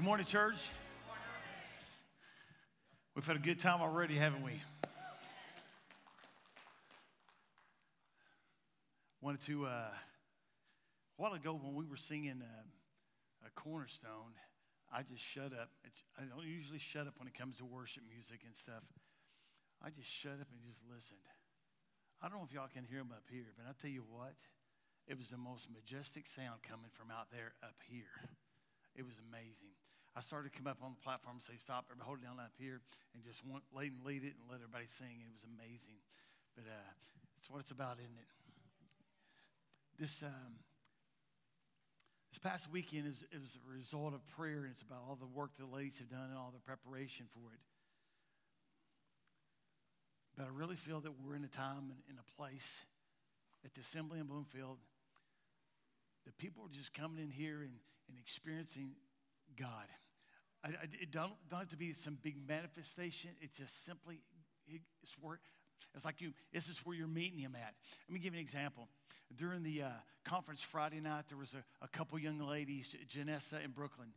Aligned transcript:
Good 0.00 0.06
morning, 0.06 0.24
church. 0.24 0.70
We've 3.14 3.26
had 3.26 3.36
a 3.36 3.38
good 3.38 3.60
time 3.60 3.82
already, 3.82 4.14
haven't 4.14 4.42
we? 4.42 4.52
Wanted 9.20 9.42
to, 9.42 9.66
uh, 9.66 9.68
a 9.68 9.92
while 11.18 11.34
ago 11.34 11.52
when 11.52 11.74
we 11.74 11.84
were 11.84 11.98
singing 11.98 12.40
uh, 12.40 13.46
a 13.46 13.50
cornerstone, 13.60 14.32
I 14.90 15.02
just 15.02 15.20
shut 15.20 15.52
up. 15.52 15.68
It's, 15.84 16.02
I 16.16 16.22
don't 16.24 16.46
usually 16.46 16.78
shut 16.78 17.06
up 17.06 17.18
when 17.18 17.28
it 17.28 17.36
comes 17.36 17.58
to 17.58 17.66
worship 17.66 18.04
music 18.08 18.40
and 18.46 18.56
stuff. 18.56 18.88
I 19.84 19.90
just 19.90 20.10
shut 20.10 20.40
up 20.40 20.48
and 20.50 20.62
just 20.66 20.80
listened. 20.88 21.28
I 22.22 22.30
don't 22.30 22.38
know 22.38 22.46
if 22.48 22.54
y'all 22.54 22.72
can 22.72 22.84
hear 22.88 23.00
them 23.00 23.12
up 23.12 23.24
here, 23.30 23.52
but 23.54 23.68
I 23.68 23.76
tell 23.78 23.90
you 23.90 24.04
what, 24.08 24.32
it 25.06 25.18
was 25.18 25.28
the 25.28 25.36
most 25.36 25.68
majestic 25.68 26.26
sound 26.26 26.62
coming 26.62 26.88
from 26.90 27.10
out 27.10 27.28
there 27.30 27.52
up 27.62 27.76
here. 27.84 28.32
It 28.96 29.04
was 29.04 29.20
amazing. 29.28 29.79
I 30.16 30.20
started 30.20 30.52
to 30.52 30.54
come 30.58 30.66
up 30.66 30.82
on 30.82 30.98
the 30.98 31.02
platform 31.02 31.38
and 31.38 31.44
say, 31.44 31.54
Stop, 31.56 31.86
everybody 31.86 32.06
hold 32.06 32.18
it 32.18 32.26
down 32.26 32.42
up 32.42 32.54
here, 32.58 32.82
and 33.14 33.22
just 33.22 33.46
want, 33.46 33.62
lead 33.70 33.94
and 33.94 34.02
lead 34.02 34.26
it 34.26 34.34
and 34.34 34.44
let 34.50 34.58
everybody 34.58 34.86
sing. 34.90 35.22
It 35.22 35.30
was 35.30 35.46
amazing. 35.46 36.02
But 36.58 36.66
uh, 36.66 36.90
it's 37.38 37.48
what 37.48 37.60
it's 37.60 37.70
about, 37.70 38.02
isn't 38.02 38.18
it? 38.18 38.30
This, 39.98 40.22
um, 40.22 40.58
this 42.32 42.38
past 42.38 42.70
weekend 42.70 43.06
is, 43.06 43.22
a 43.30 43.70
result 43.70 44.14
of 44.14 44.26
prayer, 44.34 44.66
and 44.66 44.72
it's 44.72 44.82
about 44.82 45.04
all 45.06 45.16
the 45.16 45.26
work 45.26 45.50
the 45.58 45.66
ladies 45.66 45.98
have 45.98 46.10
done 46.10 46.30
and 46.30 46.38
all 46.38 46.50
the 46.52 46.60
preparation 46.60 47.26
for 47.30 47.52
it. 47.52 47.60
But 50.36 50.46
I 50.46 50.48
really 50.52 50.76
feel 50.76 51.00
that 51.00 51.12
we're 51.22 51.36
in 51.36 51.44
a 51.44 51.48
time 51.48 51.92
and 51.92 52.00
in 52.08 52.16
a 52.18 52.36
place 52.36 52.84
at 53.64 53.74
the 53.74 53.80
assembly 53.80 54.18
in 54.18 54.26
Bloomfield 54.26 54.78
that 56.24 56.36
people 56.38 56.64
are 56.64 56.74
just 56.74 56.94
coming 56.94 57.22
in 57.22 57.30
here 57.30 57.62
and, 57.62 57.72
and 58.08 58.18
experiencing 58.18 58.92
God. 59.58 59.86
I, 60.64 60.68
I, 60.68 60.72
it 61.00 61.10
don't, 61.10 61.32
don't 61.48 61.60
have 61.60 61.68
to 61.68 61.76
be 61.76 61.94
some 61.94 62.18
big 62.22 62.36
manifestation. 62.46 63.30
It's 63.40 63.58
just 63.58 63.84
simply, 63.84 64.20
it's 64.68 65.14
where, 65.20 65.40
it's 65.94 66.04
like 66.04 66.20
you, 66.20 66.32
this 66.52 66.68
is 66.68 66.78
where 66.84 66.94
you're 66.96 67.08
meeting 67.08 67.38
him 67.38 67.54
at. 67.54 67.74
Let 68.08 68.14
me 68.14 68.20
give 68.20 68.34
you 68.34 68.40
an 68.40 68.44
example. 68.44 68.88
During 69.36 69.62
the 69.62 69.82
uh, 69.82 69.88
conference 70.24 70.62
Friday 70.62 71.00
night, 71.00 71.24
there 71.28 71.38
was 71.38 71.54
a, 71.54 71.84
a 71.84 71.88
couple 71.88 72.18
young 72.18 72.40
ladies, 72.40 72.94
Janessa 73.08 73.62
and 73.62 73.74
Brooklyn, 73.74 74.08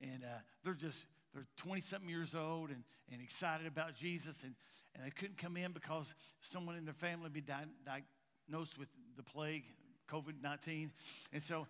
and 0.00 0.24
uh, 0.24 0.38
they're 0.64 0.74
just, 0.74 1.06
they're 1.32 1.46
20 1.56 1.80
something 1.80 2.08
years 2.08 2.34
old 2.34 2.70
and, 2.70 2.82
and 3.10 3.22
excited 3.22 3.66
about 3.66 3.94
Jesus, 3.94 4.42
and, 4.42 4.54
and 4.94 5.06
they 5.06 5.10
couldn't 5.10 5.38
come 5.38 5.56
in 5.56 5.72
because 5.72 6.14
someone 6.40 6.76
in 6.76 6.84
their 6.84 6.94
family 6.94 7.28
be 7.30 7.40
di- 7.40 7.54
diagnosed 7.84 8.78
with 8.78 8.88
the 9.16 9.22
plague, 9.22 9.64
COVID 10.10 10.42
19. 10.42 10.90
And 11.32 11.42
so 11.42 11.66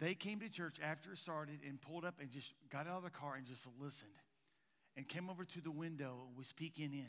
they 0.00 0.14
came 0.14 0.40
to 0.40 0.48
church 0.48 0.76
after 0.82 1.12
it 1.12 1.18
started 1.18 1.60
and 1.66 1.80
pulled 1.80 2.04
up 2.04 2.16
and 2.20 2.30
just 2.30 2.52
got 2.70 2.86
out 2.86 2.98
of 2.98 3.04
the 3.04 3.10
car 3.10 3.34
and 3.36 3.46
just 3.46 3.66
listened 3.80 4.10
and 4.96 5.08
came 5.08 5.30
over 5.30 5.44
to 5.44 5.60
the 5.60 5.70
window 5.70 6.22
and 6.28 6.36
was 6.36 6.52
peeking 6.52 6.92
in. 6.92 7.06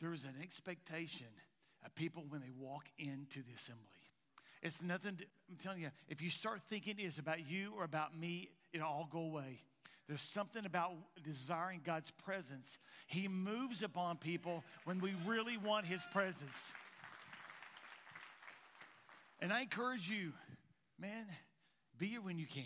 There 0.00 0.12
is 0.12 0.24
an 0.24 0.34
expectation 0.42 1.26
of 1.84 1.94
people 1.94 2.24
when 2.28 2.40
they 2.40 2.50
walk 2.56 2.84
into 2.98 3.42
the 3.42 3.54
assembly. 3.54 3.84
It's 4.62 4.82
nothing, 4.82 5.16
to, 5.16 5.24
I'm 5.50 5.56
telling 5.62 5.80
you, 5.80 5.90
if 6.08 6.20
you 6.20 6.30
start 6.30 6.60
thinking 6.68 6.96
it's 6.98 7.18
about 7.18 7.48
you 7.48 7.72
or 7.76 7.84
about 7.84 8.18
me, 8.18 8.50
it'll 8.72 8.86
all 8.86 9.08
go 9.10 9.20
away. 9.20 9.60
There's 10.08 10.22
something 10.22 10.64
about 10.64 10.92
desiring 11.22 11.82
God's 11.84 12.10
presence. 12.10 12.78
He 13.06 13.28
moves 13.28 13.82
upon 13.82 14.16
people 14.16 14.64
when 14.84 15.00
we 15.00 15.14
really 15.26 15.58
want 15.58 15.84
His 15.84 16.02
presence. 16.12 16.72
And 19.40 19.52
I 19.52 19.60
encourage 19.60 20.08
you, 20.08 20.32
man, 20.98 21.26
be 21.98 22.06
here 22.06 22.20
when 22.20 22.38
you 22.38 22.46
can. 22.46 22.62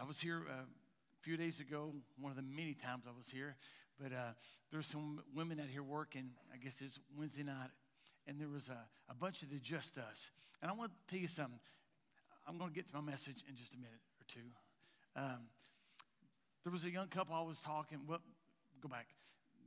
I 0.00 0.04
was 0.04 0.18
here 0.18 0.40
uh, 0.48 0.62
a 0.62 1.20
few 1.20 1.36
days 1.36 1.60
ago, 1.60 1.92
one 2.18 2.30
of 2.30 2.36
the 2.36 2.42
many 2.42 2.72
times 2.72 3.04
I 3.06 3.10
was 3.14 3.28
here, 3.28 3.56
but 4.00 4.10
uh, 4.10 4.32
there's 4.70 4.86
some 4.86 5.20
women 5.36 5.60
out 5.60 5.66
here 5.66 5.82
working. 5.82 6.30
I 6.52 6.56
guess 6.56 6.80
it's 6.80 6.98
Wednesday 7.14 7.42
night, 7.42 7.68
and 8.26 8.40
there 8.40 8.48
was 8.48 8.70
a, 8.70 9.10
a 9.10 9.14
bunch 9.14 9.42
of 9.42 9.50
the 9.50 9.58
Just 9.58 9.98
Us. 9.98 10.30
And 10.62 10.70
I 10.70 10.74
want 10.74 10.92
to 10.92 11.12
tell 11.12 11.20
you 11.20 11.28
something. 11.28 11.58
I'm 12.48 12.56
going 12.56 12.70
to 12.70 12.74
get 12.74 12.88
to 12.88 12.94
my 12.94 13.02
message 13.02 13.44
in 13.46 13.54
just 13.54 13.74
a 13.74 13.76
minute 13.76 14.00
or 14.18 14.24
two. 14.26 14.48
Um, 15.14 15.40
there 16.64 16.72
was 16.72 16.84
a 16.84 16.90
young 16.90 17.08
couple 17.08 17.34
I 17.34 17.42
was 17.42 17.60
talking. 17.60 17.98
Well, 18.08 18.22
go 18.80 18.88
back. 18.88 19.08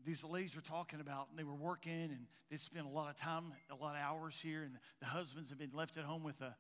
These 0.07 0.23
ladies 0.23 0.55
were 0.55 0.63
talking 0.63 1.01
about, 1.01 1.27
and 1.29 1.37
they 1.37 1.43
were 1.43 1.53
working, 1.53 1.93
and 1.93 2.25
they 2.49 2.57
spent 2.57 2.87
a 2.87 2.89
lot 2.89 3.11
of 3.11 3.19
time, 3.19 3.53
a 3.69 3.75
lot 3.75 3.95
of 3.95 4.01
hours 4.01 4.39
here, 4.41 4.63
and 4.63 4.73
the 5.01 5.05
husbands 5.05 5.49
have 5.49 5.59
been 5.59 5.71
left 5.71 5.97
at 5.97 6.03
home 6.03 6.23
with 6.23 6.41
a 6.41 6.55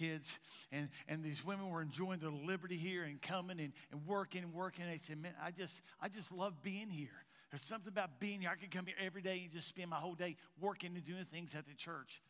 kids 0.00 0.38
and, 0.72 0.88
and 1.08 1.22
these 1.22 1.44
women 1.44 1.68
were 1.68 1.82
enjoying 1.82 2.20
their 2.20 2.30
liberty 2.30 2.76
here 2.76 3.04
and 3.04 3.20
coming 3.20 3.60
and, 3.60 3.72
and 3.92 4.06
working 4.06 4.42
and 4.42 4.52
working. 4.54 4.86
They 4.86 4.98
said 4.98 5.20
man 5.20 5.32
i 5.42 5.50
just 5.50 5.82
i 6.00 6.08
just 6.08 6.32
love 6.32 6.62
being 6.62 6.90
here. 6.90 7.24
There's 7.50 7.62
something 7.62 7.88
about 7.88 8.20
being 8.20 8.40
here. 8.40 8.50
I 8.50 8.54
could 8.54 8.70
come 8.70 8.86
here 8.86 8.94
every 9.04 9.22
day 9.22 9.40
and 9.42 9.52
just 9.52 9.68
spend 9.68 9.90
my 9.90 9.96
whole 9.96 10.14
day 10.14 10.36
working 10.60 10.92
and 10.94 11.04
doing 11.04 11.24
things 11.24 11.54
at 11.54 11.66
the 11.66 11.74
church 11.74 12.22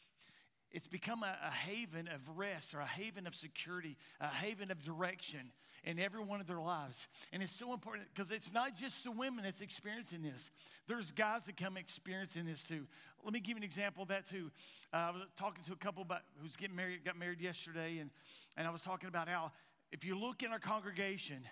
it's 0.73 0.87
become 0.87 1.23
a, 1.23 1.37
a 1.47 1.51
haven 1.51 2.09
of 2.09 2.39
rest 2.39 2.75
or 2.75 2.81
a 2.81 2.87
haven 2.87 3.27
of 3.27 3.35
security 3.35 3.97
a 4.21 4.29
haven 4.29 4.71
of 4.71 4.83
direction 4.83 5.53
in 5.85 5.99
every 5.99 6.23
one 6.23 6.41
of 6.41 6.47
their 6.47 6.61
lives. 6.61 7.09
And 7.33 7.43
it's 7.43 7.55
so 7.55 7.73
important 7.73 8.09
because 8.15 8.31
it's 8.31 8.53
not 8.53 8.77
just 8.77 9.05
the 9.05 9.11
women 9.11 9.45
that's 9.45 9.61
experiencing 9.61 10.23
this. 10.23 10.51
There's 10.87 11.11
guys 11.13 11.47
that 11.47 11.57
come 11.57 11.77
experiencing 11.77 12.45
this 12.45 12.63
too. 12.63 12.87
Let 13.25 13.33
me 13.33 13.41
give 13.41 13.51
you 13.51 13.59
an 13.59 13.63
example 13.63 14.03
of 14.03 14.09
that 14.09 14.27
too. 14.27 14.51
Uh, 14.93 14.97
I 14.97 15.11
was 15.11 15.23
talking 15.37 15.65
to 15.65 15.73
a 15.73 15.77
couple 15.77 16.03
about 16.03 16.23
who's 16.43 16.57
getting 16.57 16.77
married, 16.77 17.05
got 17.05 17.19
married 17.19 17.41
yesterday, 17.41 17.99
and, 17.99 18.11
and 18.57 18.67
I 18.67 18.71
was 18.71 18.83
talking 18.83 19.09
about 19.09 19.29
how 19.29 19.53
if 19.91 20.05
you 20.05 20.19
look 20.19 20.43
in 20.43 20.53
our 20.53 20.59
congregation, 20.59 21.43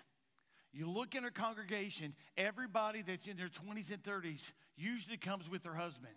you 0.71 0.89
look 0.89 1.15
in 1.15 1.23
our 1.23 1.31
congregation, 1.31 2.13
everybody 2.37 3.01
that's 3.01 3.27
in 3.27 3.37
their 3.37 3.49
20s 3.49 3.91
and 3.91 4.03
30s 4.03 4.51
usually 4.77 5.17
comes 5.17 5.49
with 5.49 5.63
their 5.63 5.73
husband. 5.73 6.13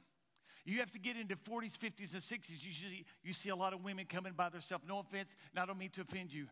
You 0.64 0.78
have 0.78 0.90
to 0.92 0.98
get 0.98 1.16
into 1.16 1.36
40s, 1.36 1.76
50s, 1.76 2.12
and 2.12 2.22
60s. 2.22 2.64
Usually, 2.64 3.04
you 3.22 3.32
see 3.32 3.48
a 3.48 3.56
lot 3.56 3.72
of 3.72 3.82
women 3.82 4.06
coming 4.06 4.32
by 4.32 4.48
themselves. 4.48 4.84
No 4.88 5.00
offense, 5.00 5.34
and 5.52 5.60
I 5.60 5.66
don't 5.66 5.78
mean 5.78 5.90
to 5.90 6.02
offend 6.02 6.32
you. 6.32 6.46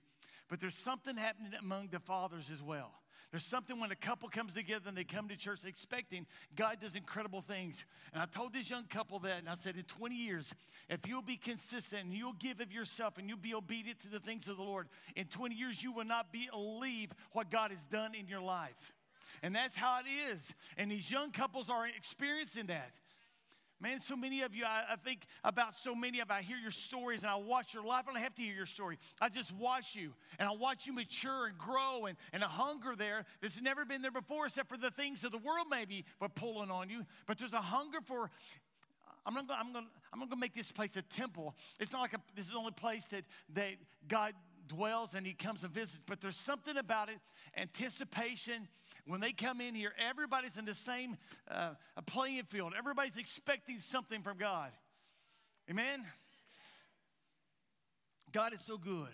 But 0.49 0.59
there's 0.59 0.75
something 0.75 1.17
happening 1.17 1.53
among 1.61 1.89
the 1.89 2.01
fathers 2.01 2.51
as 2.53 2.61
well. 2.61 2.93
There's 3.31 3.47
something 3.47 3.79
when 3.79 3.93
a 3.93 3.97
couple 3.97 4.29
comes 4.29 4.55
together 4.55 4.89
and 4.89 4.97
they 4.99 5.05
come 5.05 5.29
to 5.29 5.37
church 5.37 5.61
expecting 5.65 6.27
God 6.57 6.79
does 6.81 6.97
incredible 6.97 7.41
things. 7.41 7.85
And 8.13 8.21
I 8.21 8.27
told 8.27 8.53
this 8.53 8.69
young 8.69 8.85
couple 8.85 9.21
that, 9.21 9.39
and 9.39 9.49
I 9.49 9.55
said, 9.55 9.77
in 9.77 9.85
20 9.85 10.17
years, 10.17 10.53
if 10.89 11.07
you'll 11.07 11.23
be 11.23 11.37
consistent 11.37 12.07
and 12.07 12.13
you'll 12.13 12.33
give 12.33 12.61
of 12.61 12.73
yourself 12.73 13.19
and 13.19 13.29
you'll 13.29 13.39
be 13.39 13.55
obedient 13.55 14.01
to 14.01 14.09
the 14.09 14.19
things 14.19 14.49
of 14.49 14.57
the 14.57 14.65
Lord, 14.65 14.89
in 15.15 15.27
20 15.27 15.55
years, 15.55 15.81
you 15.81 15.93
will 15.93 16.05
not 16.05 16.33
believe 16.33 17.13
what 17.31 17.51
God 17.51 17.71
has 17.71 17.85
done 17.87 18.17
in 18.17 18.27
your 18.27 18.41
life. 18.41 18.93
And 19.45 19.55
that's 19.55 19.77
how 19.77 20.01
it 20.01 20.33
is. 20.33 20.55
And 20.77 20.91
these 20.91 21.09
young 21.09 21.31
couples 21.31 21.71
are 21.71 21.87
experiencing 21.87 22.67
that. 22.67 22.91
Man, 23.81 24.01
so 24.01 24.15
many 24.15 24.43
of 24.43 24.55
you, 24.55 24.65
I, 24.65 24.93
I, 24.93 24.97
think 24.97 25.27
about 25.43 25.75
so 25.75 25.95
many 25.95 26.21
of 26.21 26.31
I 26.31 26.43
hear 26.43 26.59
your 26.59 26.71
stories 26.71 27.23
and 27.23 27.31
I 27.31 27.37
watch 27.37 27.73
your 27.73 27.83
life. 27.83 28.05
I 28.07 28.13
don't 28.13 28.23
have 28.23 28.35
to 28.35 28.43
hear 28.43 28.55
your 28.55 28.67
story. 28.67 28.99
I 29.23 29.31
just 29.31 29.53
watch 29.53 29.95
you 29.95 30.13
and 30.39 30.47
I 30.47 30.53
watch 30.53 30.87
you 30.87 30.93
mature 30.93 31.47
and 31.47 31.57
grow 31.57 32.05
and, 32.07 32.19
and 32.35 32.43
a 32.43 32.47
hunger 32.47 32.95
there 32.95 33.25
that's 33.41 33.61
never 33.61 33.87
been 33.87 34.03
there 34.03 34.11
before, 34.11 34.47
except 34.47 34.69
for 34.69 34.77
the 34.77 34.91
things 34.91 35.25
of 35.25 35.33
the 35.33 35.39
world 35.39 35.67
maybe 35.71 36.05
but 36.19 36.35
pulling 36.35 36.71
on 36.71 36.91
you. 36.91 37.07
But 37.27 37.39
there's 37.39 37.55
a 37.55 37.61
hunger 37.61 38.01
for 38.05 38.31
I'm 39.25 39.35
not 39.35 39.49
gonna, 39.49 39.61
I'm 39.61 39.73
gonna, 39.73 39.87
I'm 40.13 40.21
gonna 40.21 40.37
make 40.37 40.55
this 40.55 40.73
place 40.73 40.97
a 40.97 41.03
temple. 41.03 41.55
It's 41.79 41.93
not 41.93 42.03
like 42.03 42.15
a, 42.15 42.21
this 42.35 42.47
is 42.47 42.53
the 42.53 42.59
only 42.59 42.73
place 42.73 43.07
that, 43.07 43.25
that 43.55 43.77
God 44.09 44.35
dwells 44.69 45.15
and 45.15 45.27
he 45.27 45.33
comes 45.33 45.65
and 45.65 45.73
visits, 45.73 46.01
but 46.07 46.21
there's 46.21 46.37
something 46.37 46.77
about 46.77 47.09
it, 47.09 47.19
anticipation 47.57 48.69
when 49.11 49.21
they 49.21 49.33
come 49.33 49.61
in 49.61 49.75
here, 49.75 49.93
everybody's 50.09 50.57
in 50.57 50.65
the 50.65 50.75
same 50.75 51.17
uh, 51.51 51.71
playing 52.07 52.45
field. 52.45 52.75
Everybody's 52.79 53.17
expecting 53.17 53.81
something 53.81 54.23
from 54.23 54.39
God. 54.39 54.71
Amen? 55.69 56.05
God 58.33 58.53
is 58.53 58.63
so 58.63 58.79
good. 58.79 59.09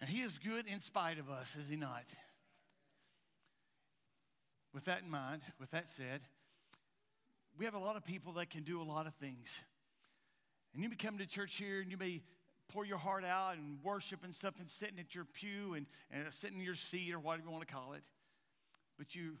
And 0.00 0.10
He 0.10 0.22
is 0.22 0.38
good 0.38 0.66
in 0.66 0.80
spite 0.80 1.18
of 1.18 1.30
us, 1.30 1.54
is 1.54 1.68
He 1.68 1.76
not? 1.76 2.02
With 4.72 4.86
that 4.86 5.02
in 5.02 5.10
mind, 5.10 5.42
with 5.60 5.70
that 5.70 5.88
said, 5.88 6.20
we 7.56 7.66
have 7.66 7.74
a 7.74 7.78
lot 7.78 7.94
of 7.94 8.04
people 8.04 8.32
that 8.34 8.50
can 8.50 8.64
do 8.64 8.82
a 8.82 8.84
lot 8.84 9.06
of 9.06 9.14
things. 9.14 9.62
And 10.74 10.82
you 10.82 10.88
may 10.88 10.96
come 10.96 11.18
to 11.18 11.26
church 11.26 11.54
here 11.56 11.80
and 11.80 11.92
you 11.92 11.96
may 11.96 12.22
pour 12.68 12.84
your 12.84 12.98
heart 12.98 13.24
out 13.24 13.56
and 13.56 13.78
worship 13.84 14.24
and 14.24 14.34
stuff 14.34 14.54
and 14.58 14.68
sitting 14.68 14.98
at 14.98 15.14
your 15.14 15.24
pew 15.24 15.74
and, 15.74 15.86
and 16.10 16.32
sitting 16.34 16.58
in 16.58 16.64
your 16.64 16.74
seat 16.74 17.14
or 17.14 17.20
whatever 17.20 17.44
you 17.46 17.52
want 17.52 17.64
to 17.64 17.72
call 17.72 17.92
it 17.92 18.02
but 18.98 19.14
you 19.14 19.36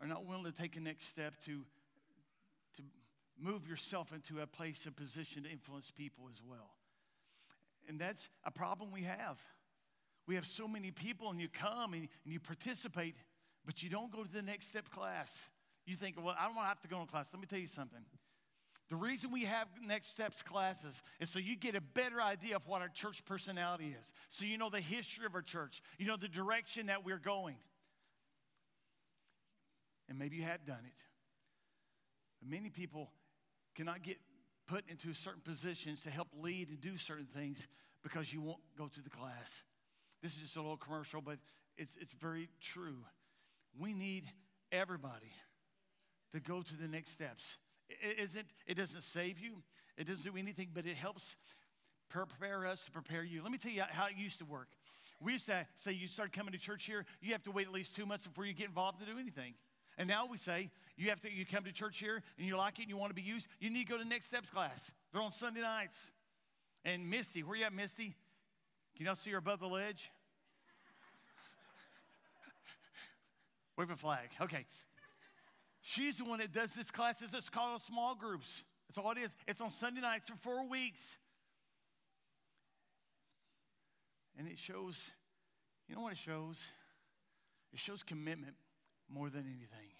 are 0.00 0.06
not 0.06 0.24
willing 0.24 0.44
to 0.44 0.52
take 0.52 0.76
a 0.76 0.80
next 0.80 1.08
step 1.08 1.34
to, 1.44 1.62
to 2.76 2.82
move 3.38 3.68
yourself 3.68 4.12
into 4.12 4.42
a 4.42 4.46
place, 4.46 4.86
a 4.86 4.92
position 4.92 5.44
to 5.44 5.50
influence 5.50 5.90
people 5.90 6.26
as 6.30 6.40
well. 6.46 6.70
And 7.88 8.00
that's 8.00 8.28
a 8.44 8.50
problem 8.50 8.90
we 8.90 9.02
have. 9.02 9.38
We 10.26 10.34
have 10.34 10.46
so 10.46 10.66
many 10.66 10.90
people, 10.90 11.30
and 11.30 11.40
you 11.40 11.48
come 11.48 11.92
and, 11.92 12.08
and 12.24 12.32
you 12.32 12.40
participate, 12.40 13.16
but 13.64 13.82
you 13.82 13.88
don't 13.88 14.10
go 14.10 14.24
to 14.24 14.32
the 14.32 14.42
next 14.42 14.68
step 14.68 14.90
class. 14.90 15.48
You 15.86 15.94
think, 15.94 16.16
well, 16.20 16.34
I 16.38 16.46
don't 16.46 16.56
want 16.56 16.64
to 16.64 16.68
have 16.68 16.80
to 16.80 16.88
go 16.88 16.98
to 16.98 17.06
class. 17.06 17.28
Let 17.32 17.40
me 17.40 17.46
tell 17.46 17.60
you 17.60 17.68
something. 17.68 18.00
The 18.88 18.96
reason 18.96 19.32
we 19.32 19.42
have 19.44 19.66
Next 19.84 20.08
Steps 20.08 20.42
classes 20.42 21.02
is 21.18 21.28
so 21.28 21.40
you 21.40 21.56
get 21.56 21.74
a 21.74 21.80
better 21.80 22.20
idea 22.20 22.54
of 22.54 22.66
what 22.68 22.82
our 22.82 22.88
church 22.88 23.24
personality 23.24 23.96
is. 23.98 24.12
So 24.28 24.44
you 24.44 24.58
know 24.58 24.70
the 24.70 24.80
history 24.80 25.26
of 25.26 25.34
our 25.34 25.42
church, 25.42 25.82
you 25.98 26.06
know 26.06 26.16
the 26.16 26.28
direction 26.28 26.86
that 26.86 27.04
we're 27.04 27.18
going. 27.18 27.56
And 30.08 30.18
maybe 30.18 30.36
you 30.36 30.42
have 30.42 30.64
done 30.64 30.84
it. 30.86 31.02
But 32.40 32.50
many 32.50 32.70
people 32.70 33.10
cannot 33.74 34.02
get 34.02 34.18
put 34.66 34.84
into 34.88 35.14
certain 35.14 35.42
positions 35.42 36.02
to 36.02 36.10
help 36.10 36.28
lead 36.40 36.68
and 36.68 36.80
do 36.80 36.96
certain 36.96 37.26
things 37.26 37.66
because 38.02 38.32
you 38.32 38.40
won't 38.40 38.60
go 38.76 38.88
to 38.88 39.00
the 39.00 39.10
class. 39.10 39.62
This 40.22 40.34
is 40.34 40.38
just 40.40 40.56
a 40.56 40.60
little 40.60 40.76
commercial, 40.76 41.20
but 41.20 41.38
it's, 41.76 41.96
it's 42.00 42.12
very 42.12 42.48
true. 42.60 42.98
We 43.78 43.92
need 43.92 44.24
everybody 44.72 45.32
to 46.32 46.40
go 46.40 46.62
to 46.62 46.76
the 46.76 46.88
next 46.88 47.12
steps. 47.12 47.58
It 47.88 48.18
isn't, 48.18 48.46
it 48.66 48.74
doesn't 48.74 49.02
save 49.02 49.38
you, 49.38 49.62
it 49.96 50.06
doesn't 50.06 50.24
do 50.24 50.36
anything, 50.38 50.70
but 50.74 50.86
it 50.86 50.96
helps 50.96 51.36
prepare 52.08 52.66
us 52.66 52.84
to 52.84 52.90
prepare 52.90 53.22
you. 53.22 53.42
Let 53.42 53.52
me 53.52 53.58
tell 53.58 53.72
you 53.72 53.82
how 53.88 54.06
it 54.06 54.16
used 54.16 54.38
to 54.38 54.44
work. 54.44 54.68
We 55.20 55.32
used 55.32 55.46
to 55.46 55.66
say 55.76 55.92
you 55.92 56.08
start 56.08 56.32
coming 56.32 56.52
to 56.52 56.58
church 56.58 56.84
here, 56.84 57.04
you 57.20 57.32
have 57.32 57.42
to 57.44 57.50
wait 57.50 57.66
at 57.66 57.72
least 57.72 57.94
two 57.94 58.06
months 58.06 58.26
before 58.26 58.44
you 58.44 58.52
get 58.52 58.68
involved 58.68 59.00
to 59.00 59.06
do 59.06 59.18
anything. 59.18 59.54
And 59.98 60.08
now 60.08 60.26
we 60.30 60.36
say 60.36 60.70
you 60.96 61.10
have 61.10 61.20
to 61.20 61.32
you 61.32 61.46
come 61.46 61.64
to 61.64 61.72
church 61.72 61.98
here 61.98 62.22
and 62.38 62.46
you 62.46 62.56
like 62.56 62.78
it 62.78 62.82
and 62.82 62.90
you 62.90 62.96
want 62.96 63.10
to 63.10 63.14
be 63.14 63.22
used, 63.22 63.48
you 63.60 63.70
need 63.70 63.86
to 63.86 63.92
go 63.92 63.98
to 63.98 64.04
next 64.04 64.26
steps 64.26 64.50
class. 64.50 64.90
They're 65.12 65.22
on 65.22 65.32
Sunday 65.32 65.60
nights. 65.60 65.98
And 66.84 67.10
Misty, 67.10 67.42
where 67.42 67.56
you 67.56 67.64
at, 67.64 67.72
Misty? 67.72 68.14
Can 68.96 69.06
y'all 69.06 69.16
see 69.16 69.30
her 69.30 69.38
above 69.38 69.60
the 69.60 69.66
ledge? 69.66 70.10
Wave 73.76 73.90
a 73.90 73.96
flag. 73.96 74.28
Okay. 74.40 74.64
She's 75.80 76.18
the 76.18 76.24
one 76.24 76.38
that 76.38 76.52
does 76.52 76.74
this 76.74 76.90
classes. 76.90 77.30
It's 77.32 77.48
called 77.48 77.82
small 77.82 78.14
groups. 78.14 78.64
That's 78.88 78.98
all 78.98 79.10
it 79.12 79.18
is. 79.18 79.30
It's 79.46 79.60
on 79.60 79.70
Sunday 79.70 80.00
nights 80.00 80.28
for 80.28 80.36
four 80.36 80.68
weeks. 80.68 81.18
And 84.38 84.46
it 84.48 84.58
shows, 84.58 85.10
you 85.88 85.94
know 85.94 86.02
what 86.02 86.12
it 86.12 86.18
shows? 86.18 86.66
It 87.72 87.78
shows 87.78 88.02
commitment 88.02 88.54
more 89.12 89.30
than 89.30 89.42
anything. 89.42 89.90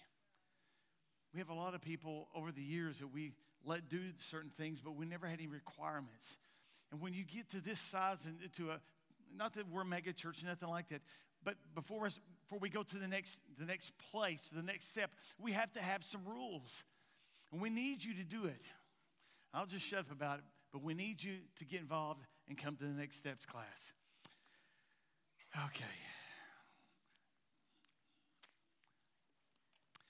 We 1.33 1.39
have 1.39 1.49
a 1.49 1.53
lot 1.53 1.73
of 1.75 1.81
people 1.81 2.27
over 2.35 2.51
the 2.51 2.61
years 2.61 2.99
that 2.99 3.07
we 3.13 3.33
let 3.65 3.89
do 3.89 3.99
certain 4.17 4.49
things, 4.49 4.79
but 4.83 4.95
we 4.95 5.05
never 5.05 5.27
had 5.27 5.39
any 5.39 5.47
requirements. 5.47 6.37
And 6.91 7.01
when 7.01 7.13
you 7.13 7.23
get 7.23 7.49
to 7.49 7.61
this 7.61 7.79
size 7.79 8.19
and 8.25 8.37
to 8.55 8.71
a, 8.71 8.79
not 9.35 9.53
that 9.55 9.69
we're 9.69 9.83
mega 9.83 10.13
church, 10.13 10.43
nothing 10.45 10.69
like 10.69 10.89
that, 10.89 11.01
but 11.43 11.55
before, 11.75 12.07
us, 12.07 12.19
before 12.43 12.59
we 12.59 12.69
go 12.69 12.83
to 12.83 12.97
the 12.97 13.07
next, 13.07 13.39
the 13.59 13.65
next 13.65 13.91
place, 14.11 14.49
the 14.53 14.63
next 14.63 14.89
step, 14.91 15.11
we 15.39 15.51
have 15.51 15.71
to 15.73 15.81
have 15.81 16.03
some 16.03 16.21
rules. 16.25 16.83
And 17.51 17.61
we 17.61 17.69
need 17.69 18.03
you 18.03 18.13
to 18.15 18.23
do 18.23 18.45
it. 18.45 18.61
I'll 19.53 19.65
just 19.65 19.85
shut 19.85 19.99
up 19.99 20.11
about 20.11 20.39
it, 20.39 20.45
but 20.71 20.83
we 20.83 20.93
need 20.93 21.23
you 21.23 21.35
to 21.57 21.65
get 21.65 21.81
involved 21.81 22.21
and 22.47 22.57
come 22.57 22.75
to 22.77 22.83
the 22.83 22.89
next 22.89 23.17
steps 23.17 23.45
class. 23.45 23.93
Okay. 25.67 25.85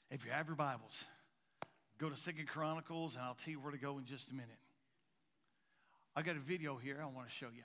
If 0.09 0.23
you 0.23 0.31
have 0.31 0.47
your 0.47 0.55
Bibles, 0.55 1.05
go 1.97 2.09
to 2.09 2.15
Second 2.15 2.47
Chronicles, 2.47 3.15
and 3.15 3.25
I'll 3.25 3.33
tell 3.33 3.51
you 3.51 3.59
where 3.59 3.73
to 3.73 3.77
go 3.77 3.97
in 3.97 4.05
just 4.05 4.31
a 4.31 4.33
minute. 4.33 4.57
I 6.15 6.21
got 6.21 6.37
a 6.37 6.39
video 6.39 6.77
here 6.77 6.97
I 7.01 7.05
want 7.07 7.27
to 7.27 7.33
show 7.33 7.47
you. 7.53 7.63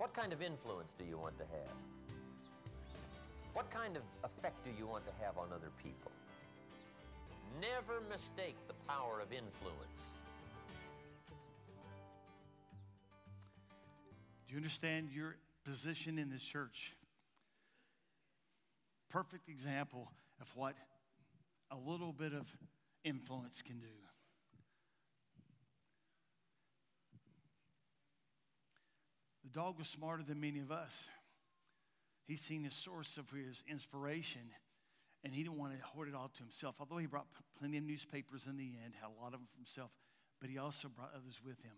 What 0.00 0.14
kind 0.14 0.32
of 0.32 0.40
influence 0.40 0.94
do 0.98 1.04
you 1.04 1.18
want 1.18 1.36
to 1.36 1.44
have? 1.44 1.76
What 3.52 3.70
kind 3.70 3.98
of 3.98 4.02
effect 4.24 4.64
do 4.64 4.70
you 4.78 4.86
want 4.86 5.04
to 5.04 5.12
have 5.22 5.36
on 5.36 5.48
other 5.52 5.68
people? 5.76 6.10
Never 7.60 8.00
mistake 8.10 8.56
the 8.66 8.72
power 8.88 9.20
of 9.20 9.30
influence. 9.30 10.18
Do 14.48 14.54
you 14.54 14.56
understand 14.56 15.10
your 15.14 15.36
position 15.66 16.18
in 16.18 16.30
this 16.30 16.42
church? 16.42 16.96
Perfect 19.10 19.50
example 19.50 20.10
of 20.40 20.50
what 20.56 20.76
a 21.70 21.76
little 21.76 22.14
bit 22.14 22.32
of 22.32 22.50
influence 23.04 23.60
can 23.60 23.80
do. 23.80 24.09
The 29.50 29.58
dog 29.58 29.78
was 29.78 29.88
smarter 29.88 30.22
than 30.22 30.40
many 30.40 30.60
of 30.60 30.70
us. 30.70 30.92
He's 32.26 32.40
seen 32.40 32.62
the 32.62 32.70
source 32.70 33.16
of 33.16 33.28
his 33.30 33.64
inspiration, 33.68 34.42
and 35.24 35.34
he 35.34 35.42
didn't 35.42 35.58
want 35.58 35.76
to 35.76 35.84
hoard 35.84 36.08
it 36.08 36.14
all 36.14 36.28
to 36.28 36.42
himself. 36.42 36.76
Although 36.78 36.98
he 36.98 37.06
brought 37.06 37.26
plenty 37.58 37.78
of 37.78 37.82
newspapers 37.84 38.46
in 38.46 38.56
the 38.56 38.78
end, 38.84 38.94
had 39.00 39.08
a 39.08 39.20
lot 39.20 39.34
of 39.34 39.40
them 39.40 39.48
for 39.50 39.58
himself, 39.58 39.90
but 40.40 40.50
he 40.50 40.58
also 40.58 40.88
brought 40.88 41.10
others 41.16 41.40
with 41.44 41.60
him 41.62 41.74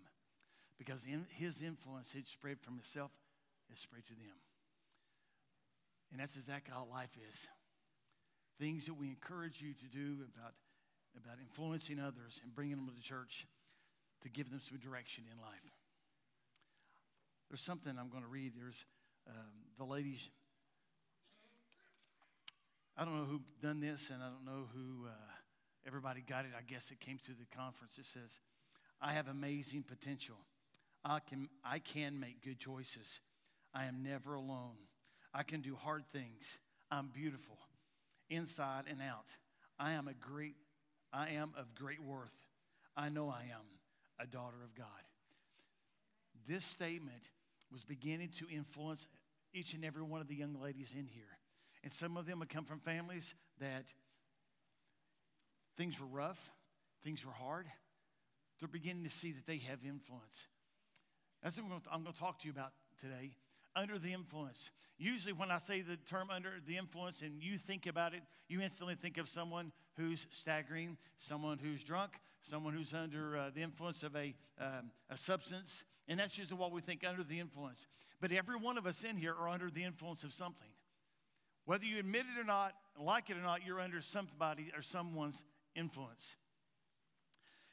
because 0.76 1.04
in 1.04 1.24
his 1.30 1.62
influence 1.62 2.12
had 2.12 2.26
spread 2.26 2.60
from 2.60 2.74
himself, 2.74 3.10
it 3.70 3.78
spread 3.78 4.04
to 4.06 4.14
them. 4.14 4.36
And 6.10 6.20
that's 6.20 6.36
exactly 6.36 6.74
how 6.74 6.86
life 6.92 7.16
is. 7.30 7.48
Things 8.60 8.84
that 8.84 8.94
we 8.94 9.08
encourage 9.08 9.62
you 9.62 9.72
to 9.72 9.86
do 9.86 10.26
about, 10.36 10.52
about 11.16 11.38
influencing 11.40 11.98
others 11.98 12.40
and 12.44 12.54
bringing 12.54 12.76
them 12.76 12.86
to 12.88 12.94
the 12.94 13.00
church 13.00 13.46
to 14.22 14.28
give 14.28 14.50
them 14.50 14.60
some 14.60 14.78
direction 14.78 15.24
in 15.32 15.41
life. 15.41 15.81
There's 17.53 17.61
something 17.61 17.93
I'm 18.01 18.09
going 18.09 18.23
to 18.23 18.31
read. 18.31 18.55
There's 18.56 18.87
um, 19.29 19.35
the 19.77 19.85
ladies. 19.85 20.31
I 22.97 23.05
don't 23.05 23.15
know 23.15 23.27
who 23.27 23.43
done 23.61 23.79
this, 23.79 24.09
and 24.09 24.23
I 24.23 24.31
don't 24.31 24.47
know 24.47 24.69
who. 24.73 25.06
Uh, 25.06 25.11
everybody 25.87 26.23
got 26.27 26.47
it. 26.47 26.53
I 26.59 26.63
guess 26.63 26.91
it 26.91 26.99
came 26.99 27.19
through 27.19 27.35
the 27.35 27.55
conference. 27.55 27.99
It 27.99 28.06
says, 28.06 28.41
"I 29.03 29.13
have 29.13 29.29
amazing 29.29 29.82
potential. 29.82 30.37
I 31.05 31.19
can 31.19 31.51
I 31.63 31.79
can 31.79 32.19
make 32.19 32.43
good 32.43 32.59
choices. 32.59 33.21
I 33.75 33.85
am 33.85 34.03
never 34.03 34.32
alone. 34.32 34.79
I 35.35 35.43
can 35.43 35.61
do 35.61 35.77
hard 35.77 36.06
things. 36.06 36.56
I'm 36.91 37.09
beautiful, 37.09 37.59
inside 38.31 38.85
and 38.89 39.03
out. 39.03 39.27
I 39.79 39.93
am 39.93 40.09
a 40.09 40.15
great. 40.15 40.55
I 41.13 41.32
am 41.32 41.53
of 41.59 41.75
great 41.75 42.03
worth. 42.03 42.35
I 42.97 43.11
know 43.11 43.29
I 43.29 43.43
am 43.43 43.67
a 44.19 44.27
daughter 44.27 44.63
of 44.65 44.75
God." 44.75 44.87
This 46.49 46.65
statement 46.65 47.29
was 47.72 47.84
beginning 47.84 48.31
to 48.38 48.46
influence 48.48 49.06
each 49.55 49.74
and 49.74 49.84
every 49.84 50.02
one 50.02 50.20
of 50.20 50.29
the 50.29 50.34
young 50.34 50.56
ladies 50.60 50.94
in 50.96 51.06
here. 51.06 51.38
And 51.82 51.93
some 51.93 52.17
of 52.17 52.26
them 52.26 52.38
would 52.38 52.48
come 52.48 52.64
from 52.64 52.79
families 52.79 53.34
that 53.58 53.93
things 55.76 55.98
were 56.00 56.06
rough, 56.06 56.50
things 57.02 57.24
were 57.24 57.32
hard. 57.32 57.67
They're 58.60 58.69
beginning 58.69 59.05
to 59.05 59.10
see 59.10 59.32
that 59.32 59.46
they 59.46 59.56
have 59.58 59.81
influence. 59.84 60.46
That's 61.43 61.56
what 61.56 61.64
I'm 61.91 62.02
going 62.02 62.14
to 62.14 62.19
talk 62.19 62.38
to 62.41 62.46
you 62.46 62.52
about 62.52 62.72
today. 63.00 63.36
Under 63.74 63.98
the 63.98 64.12
influence. 64.12 64.70
Usually, 64.98 65.32
when 65.32 65.50
I 65.50 65.58
say 65.58 65.81
the 65.81 65.96
term 65.96 66.29
under 66.31 66.50
the 66.64 66.76
influence 66.76 67.22
and 67.22 67.43
you 67.43 67.58
think 67.58 67.86
about 67.86 68.14
it, 68.14 68.22
you 68.48 68.60
instantly 68.60 68.94
think 68.94 69.19
of 69.19 69.29
someone 69.29 69.72
who's 69.96 70.26
staggering, 70.31 70.96
someone 71.19 71.58
who's 71.58 71.82
drunk, 71.82 72.12
someone 72.43 72.74
who's 72.74 72.94
under 72.94 73.36
uh, 73.36 73.50
the 73.52 73.62
influence 73.62 74.02
of 74.02 74.14
a, 74.14 74.34
um, 74.60 74.93
a 75.10 75.17
substance, 75.17 75.84
and 76.09 76.19
that's 76.19 76.32
just 76.32 76.53
what 76.53 76.73
we 76.73 76.81
think 76.81 77.05
under 77.09 77.23
the 77.23 77.41
influence. 77.41 77.87
But 78.21 78.32
every 78.32 78.56
one 78.56 78.79
of 78.79 78.87
us 78.87 79.05
in 79.05 79.17
here 79.17 79.35
are 79.35 79.49
under 79.49 79.71
the 79.71 79.85
influence 79.85 80.25
of 80.25 80.32
something. 80.32 80.69
Whether 81.65 81.85
you 81.85 81.99
admit 81.99 82.25
it 82.37 82.41
or 82.41 82.44
not, 82.44 82.73
like 83.01 83.31
it 83.31 83.37
or 83.37 83.43
not, 83.43 83.65
you're 83.67 83.81
under 83.81 84.01
somebody 84.03 84.73
or 84.77 84.82
someone's 84.82 85.44
influence. 85.75 86.37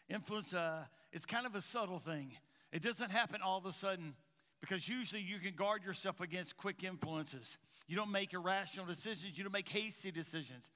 Influence 0.10 0.54
uh, 0.54 0.86
is 1.12 1.26
kind 1.26 1.46
of 1.46 1.56
a 1.56 1.62
subtle 1.62 2.00
thing. 2.00 2.32
It 2.72 2.82
doesn't 2.82 3.12
happen 3.12 3.42
all 3.44 3.58
of 3.58 3.66
a 3.66 3.72
sudden. 3.72 4.14
because 4.62 4.88
usually 4.88 5.22
you 5.22 5.40
can 5.40 5.54
guard 5.56 5.84
yourself 5.84 6.22
against 6.22 6.58
quick 6.58 6.84
influences. 6.84 7.58
You 7.88 7.96
don't 7.96 8.12
make 8.12 8.34
irrational 8.34 8.86
decisions, 8.86 9.38
you 9.38 9.44
don't 9.44 9.54
make 9.54 9.70
hasty 9.70 10.12
decisions. 10.12 10.72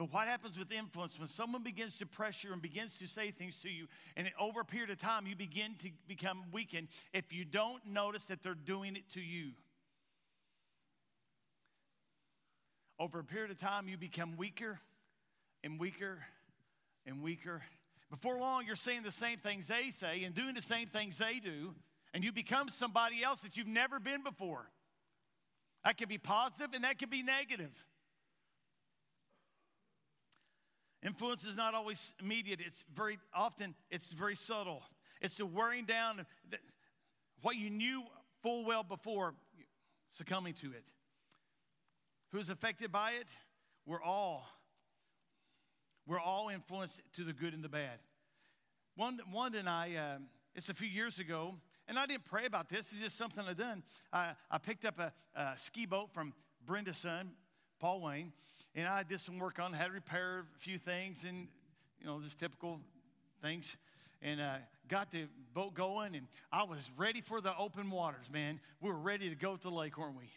But 0.00 0.14
what 0.14 0.28
happens 0.28 0.58
with 0.58 0.72
influence 0.72 1.18
when 1.18 1.28
someone 1.28 1.62
begins 1.62 1.98
to 1.98 2.06
pressure 2.06 2.54
and 2.54 2.62
begins 2.62 2.98
to 3.00 3.06
say 3.06 3.32
things 3.32 3.56
to 3.56 3.68
you, 3.68 3.86
and 4.16 4.30
over 4.40 4.60
a 4.60 4.64
period 4.64 4.88
of 4.88 4.96
time 4.96 5.26
you 5.26 5.36
begin 5.36 5.74
to 5.80 5.90
become 6.08 6.44
weakened 6.52 6.88
if 7.12 7.34
you 7.34 7.44
don't 7.44 7.84
notice 7.84 8.24
that 8.26 8.42
they're 8.42 8.54
doing 8.54 8.96
it 8.96 9.10
to 9.12 9.20
you? 9.20 9.50
Over 12.98 13.18
a 13.18 13.24
period 13.24 13.50
of 13.50 13.58
time, 13.58 13.88
you 13.88 13.98
become 13.98 14.38
weaker 14.38 14.80
and 15.62 15.78
weaker 15.78 16.20
and 17.04 17.22
weaker. 17.22 17.60
Before 18.08 18.38
long, 18.38 18.64
you're 18.64 18.76
saying 18.76 19.02
the 19.02 19.12
same 19.12 19.36
things 19.36 19.66
they 19.66 19.90
say 19.90 20.24
and 20.24 20.34
doing 20.34 20.54
the 20.54 20.62
same 20.62 20.88
things 20.88 21.18
they 21.18 21.40
do, 21.40 21.74
and 22.14 22.24
you 22.24 22.32
become 22.32 22.70
somebody 22.70 23.22
else 23.22 23.42
that 23.42 23.58
you've 23.58 23.66
never 23.66 24.00
been 24.00 24.22
before. 24.22 24.66
That 25.84 25.98
can 25.98 26.08
be 26.08 26.16
positive 26.16 26.70
and 26.72 26.84
that 26.84 26.98
can 26.98 27.10
be 27.10 27.22
negative. 27.22 27.84
Influence 31.02 31.44
is 31.44 31.56
not 31.56 31.74
always 31.74 32.12
immediate. 32.20 32.60
It's 32.64 32.84
very 32.94 33.18
often 33.34 33.74
it's 33.90 34.12
very 34.12 34.36
subtle. 34.36 34.82
It's 35.20 35.36
the 35.36 35.46
wearing 35.46 35.84
down 35.84 36.20
of 36.20 36.26
what 37.42 37.56
you 37.56 37.70
knew 37.70 38.02
full 38.42 38.64
well 38.64 38.82
before 38.82 39.34
succumbing 40.10 40.54
to 40.54 40.68
it. 40.72 40.84
Who's 42.32 42.50
affected 42.50 42.92
by 42.92 43.12
it? 43.12 43.28
We're 43.86 44.02
all. 44.02 44.46
We're 46.06 46.20
all 46.20 46.48
influenced 46.48 47.00
to 47.16 47.24
the 47.24 47.32
good 47.32 47.54
and 47.54 47.62
the 47.62 47.68
bad. 47.68 47.98
One, 48.96 49.20
one 49.30 49.54
and 49.54 49.68
I, 49.68 49.94
uh, 49.94 50.18
it's 50.54 50.68
a 50.68 50.74
few 50.74 50.88
years 50.88 51.18
ago, 51.18 51.54
and 51.88 51.98
I 51.98 52.06
didn't 52.06 52.24
pray 52.24 52.44
about 52.46 52.68
this. 52.68 52.92
It's 52.92 53.00
just 53.00 53.16
something 53.16 53.44
I 53.48 53.54
done. 53.54 53.82
I, 54.12 54.32
I 54.50 54.58
picked 54.58 54.84
up 54.84 54.98
a, 54.98 55.12
a 55.34 55.52
ski 55.56 55.86
boat 55.86 56.12
from 56.12 56.34
Brenda's 56.66 56.98
son, 56.98 57.30
Paul 57.78 58.00
Wayne, 58.00 58.32
and 58.74 58.86
I 58.86 59.02
did 59.02 59.20
some 59.20 59.38
work 59.38 59.58
on 59.58 59.72
had 59.72 59.86
to 59.86 59.92
repair 59.92 60.44
a 60.56 60.58
few 60.58 60.78
things 60.78 61.24
and, 61.24 61.48
you 62.00 62.06
know, 62.06 62.20
just 62.20 62.38
typical 62.38 62.80
things. 63.42 63.76
And 64.22 64.40
uh, 64.40 64.56
got 64.88 65.10
the 65.10 65.26
boat 65.54 65.74
going, 65.74 66.14
and 66.14 66.26
I 66.52 66.64
was 66.64 66.90
ready 66.96 67.20
for 67.20 67.40
the 67.40 67.56
open 67.56 67.90
waters, 67.90 68.26
man. 68.30 68.60
We 68.80 68.90
were 68.90 68.98
ready 68.98 69.30
to 69.30 69.34
go 69.34 69.56
to 69.56 69.62
the 69.62 69.70
lake, 69.70 69.96
weren't 69.96 70.16
we? 70.16 70.30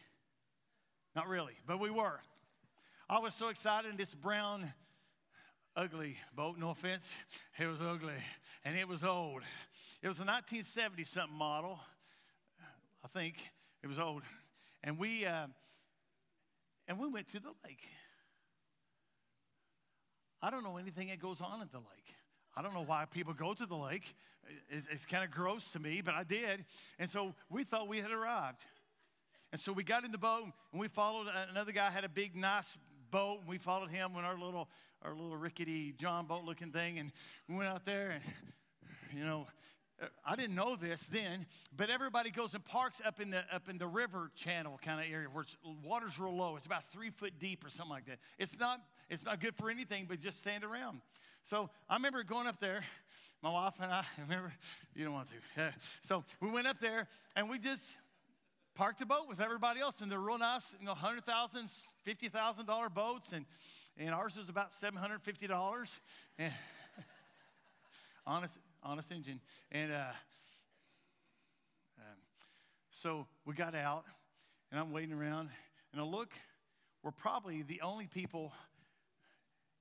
Not 1.15 1.27
really, 1.27 1.53
but 1.67 1.79
we 1.79 1.89
were. 1.89 2.19
I 3.09 3.19
was 3.19 3.33
so 3.33 3.49
excited, 3.49 3.89
and 3.89 3.97
this 3.97 4.13
brown, 4.13 4.71
ugly 5.75 6.15
boat, 6.35 6.57
no 6.57 6.69
offense, 6.69 7.13
it 7.59 7.67
was 7.67 7.81
ugly, 7.81 8.13
and 8.63 8.77
it 8.77 8.87
was 8.87 9.03
old. 9.03 9.41
It 10.01 10.07
was 10.07 10.17
a 10.17 10.25
1970 10.25 11.03
something 11.03 11.37
model, 11.37 11.79
I 13.03 13.07
think. 13.09 13.37
It 13.83 13.87
was 13.87 13.99
old. 13.99 14.23
And 14.83 14.97
we, 14.97 15.25
uh, 15.25 15.47
and 16.87 16.99
we 16.99 17.07
went 17.09 17.27
to 17.29 17.39
the 17.39 17.51
lake. 17.65 17.83
I 20.43 20.49
don't 20.49 20.61
know 20.61 20.75
anything 20.75 21.07
that 21.07 21.19
goes 21.19 21.39
on 21.39 21.61
at 21.61 21.71
the 21.71 21.77
lake. 21.77 22.15
I 22.53 22.61
don't 22.61 22.73
know 22.73 22.83
why 22.83 23.05
people 23.09 23.33
go 23.33 23.53
to 23.53 23.65
the 23.65 23.77
lake. 23.77 24.13
It's, 24.69 24.85
it's 24.91 25.05
kind 25.05 25.23
of 25.23 25.31
gross 25.31 25.71
to 25.71 25.79
me, 25.79 26.01
but 26.01 26.15
I 26.15 26.25
did. 26.25 26.65
And 26.99 27.09
so 27.09 27.33
we 27.49 27.63
thought 27.63 27.87
we 27.87 27.99
had 27.99 28.11
arrived. 28.11 28.59
And 29.53 29.61
so 29.61 29.71
we 29.71 29.85
got 29.85 30.03
in 30.03 30.11
the 30.11 30.17
boat 30.17 30.43
and 30.73 30.81
we 30.81 30.89
followed 30.89 31.27
another 31.49 31.71
guy 31.71 31.89
had 31.89 32.03
a 32.03 32.09
big 32.09 32.35
nice 32.35 32.77
boat 33.09 33.39
and 33.39 33.47
we 33.47 33.57
followed 33.57 33.89
him 33.89 34.11
in 34.17 34.25
our 34.25 34.37
little 34.37 34.67
our 35.01 35.13
little 35.13 35.37
rickety 35.37 35.93
John 35.97 36.25
boat 36.25 36.43
looking 36.43 36.71
thing 36.71 36.99
and 36.99 37.11
we 37.47 37.55
went 37.55 37.69
out 37.69 37.85
there 37.85 38.11
and 38.11 38.23
you 39.17 39.23
know 39.23 39.47
I 40.25 40.35
didn't 40.35 40.55
know 40.55 40.75
this 40.75 41.03
then, 41.03 41.45
but 41.77 41.89
everybody 41.89 42.31
goes 42.31 42.55
and 42.55 42.65
parks 42.65 43.01
up 43.05 43.21
in 43.21 43.29
the 43.29 43.43
up 43.53 43.69
in 43.69 43.77
the 43.77 43.87
river 43.87 44.31
channel 44.35 44.79
kind 44.83 44.99
of 44.99 45.09
area 45.09 45.27
where 45.31 45.45
water's 45.83 46.19
real 46.19 46.35
low. 46.35 46.55
It's 46.57 46.65
about 46.65 46.91
three 46.91 47.11
foot 47.11 47.33
deep 47.39 47.63
or 47.63 47.69
something 47.69 47.91
like 47.91 48.07
that. 48.07 48.17
It's 48.37 48.59
not 48.59 48.81
it's 49.09 49.25
not 49.25 49.39
good 49.39 49.55
for 49.55 49.69
anything 49.69 50.05
but 50.07 50.19
just 50.19 50.39
stand 50.39 50.63
around. 50.63 51.01
So 51.43 51.69
I 51.89 51.95
remember 51.95 52.23
going 52.23 52.47
up 52.47 52.59
there. 52.59 52.81
My 53.41 53.51
wife 53.51 53.73
and 53.81 53.91
I 53.91 54.05
remember 54.21 54.53
you 54.95 55.03
don't 55.03 55.13
want 55.13 55.27
to. 55.55 55.73
So 56.01 56.23
we 56.39 56.49
went 56.49 56.67
up 56.67 56.79
there 56.79 57.07
and 57.35 57.49
we 57.49 57.59
just 57.59 57.97
parked 58.75 58.99
the 58.99 59.05
boat 59.05 59.27
with 59.27 59.39
everybody 59.39 59.79
else, 59.79 60.01
and 60.01 60.11
they're 60.11 60.19
real 60.19 60.37
nice, 60.37 60.73
you 60.79 60.85
know, 60.85 60.93
hundred 60.93 61.25
thousand, 61.25 61.69
fifty 62.03 62.29
thousand 62.29 62.65
dollar 62.65 62.87
$50,000 62.87 62.93
boats, 62.93 63.31
and 63.33 63.45
and 63.97 64.09
ours 64.09 64.37
was 64.37 64.49
about 64.49 64.73
seven 64.73 64.99
hundred 64.99 65.21
fifty 65.21 65.47
dollars. 65.47 65.99
honest, 68.25 68.53
honest 68.81 69.11
engine. 69.11 69.39
And 69.71 69.91
uh, 69.91 70.05
um, 71.99 72.17
so 72.89 73.27
we 73.45 73.53
got 73.53 73.75
out, 73.75 74.05
and 74.71 74.79
I'm 74.79 74.91
waiting 74.91 75.13
around, 75.13 75.49
and 75.91 76.01
I 76.01 76.05
look, 76.05 76.31
we're 77.03 77.11
probably 77.11 77.61
the 77.61 77.81
only 77.81 78.07
people 78.07 78.51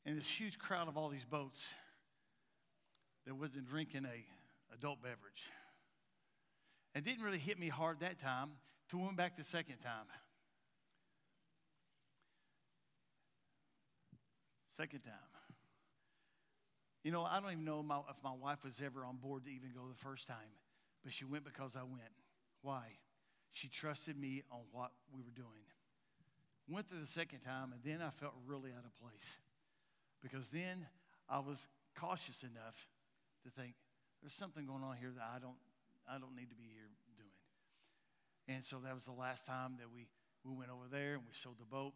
in 0.05 0.17
this 0.17 0.29
huge 0.29 0.59
crowd 0.59 0.89
of 0.89 0.97
all 0.97 1.09
these 1.09 1.25
boats 1.25 1.75
that 3.27 3.35
wasn't 3.35 3.69
drinking 3.69 4.05
a 4.05 4.75
adult 4.75 5.03
beverage. 5.03 5.51
It 6.95 7.05
didn't 7.05 7.25
really 7.25 7.39
hit 7.39 7.59
me 7.59 7.69
hard 7.69 8.01
that 8.01 8.19
time 8.19 8.51
To 8.91 8.99
we 8.99 9.05
went 9.05 9.17
back 9.17 9.37
the 9.37 9.45
second 9.45 9.77
time. 9.79 10.07
Second 14.77 15.01
time. 15.01 15.13
You 17.05 17.11
know, 17.11 17.25
I 17.25 17.41
don't 17.41 17.53
even 17.53 17.65
know 17.65 17.83
my, 17.83 17.99
if 18.11 18.17
my 18.23 18.33
wife 18.33 18.65
was 18.65 18.81
ever 18.85 19.05
on 19.05 19.17
board 19.17 19.45
to 19.45 19.51
even 19.51 19.71
go 19.75 19.83
the 19.89 19.99
first 19.99 20.29
time, 20.29 20.37
but 21.03 21.13
she 21.13 21.25
went 21.25 21.45
because 21.45 21.77
I 21.77 21.83
went. 21.83 22.13
Why? 22.63 22.85
She 23.53 23.69
trusted 23.69 24.19
me 24.19 24.43
on 24.51 24.61
what 24.71 24.93
we 25.13 25.21
were 25.23 25.35
doing. 25.35 25.67
Went 26.69 26.89
to 26.89 26.95
the 26.95 27.07
second 27.07 27.41
time, 27.41 27.73
and 27.73 27.83
then 27.85 28.01
I 28.07 28.11
felt 28.11 28.35
really 28.47 28.71
out 28.71 28.85
of 28.85 28.97
place 28.97 29.39
because 30.23 30.49
then 30.49 30.87
I 31.29 31.41
was 31.41 31.67
cautious 31.99 32.43
enough 32.43 32.89
to 33.45 33.51
think 33.51 33.75
there's 34.23 34.33
something 34.33 34.67
going 34.67 34.83
on 34.83 34.97
here 34.97 35.11
that 35.15 35.29
I 35.35 35.39
don't, 35.39 35.59
I 36.09 36.19
don't 36.19 36.37
need 36.37 36.51
to 36.51 36.57
be 36.57 36.71
here 36.73 36.89
doing. 37.17 38.57
And 38.57 38.65
so 38.65 38.79
that 38.85 38.95
was 38.95 39.05
the 39.05 39.13
last 39.13 39.47
time 39.47 39.77
that 39.79 39.91
we, 39.93 40.07
we 40.45 40.57
went 40.57 40.71
over 40.71 40.87
there 40.91 41.15
and 41.15 41.23
we 41.27 41.33
sold 41.33 41.57
the 41.59 41.67
boat. 41.67 41.93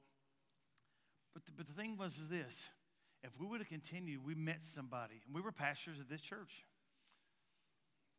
But 1.33 1.45
the, 1.45 1.53
but 1.57 1.67
the 1.67 1.75
thing 1.75 1.97
was 1.97 2.19
is 2.19 2.29
this 2.29 2.71
if 3.23 3.31
we 3.39 3.47
would 3.47 3.61
have 3.61 3.69
continued, 3.69 4.25
we 4.25 4.35
met 4.35 4.63
somebody, 4.63 5.21
and 5.27 5.35
we 5.35 5.41
were 5.41 5.53
pastors 5.53 5.99
of 5.99 6.09
this 6.09 6.21
church. 6.21 6.65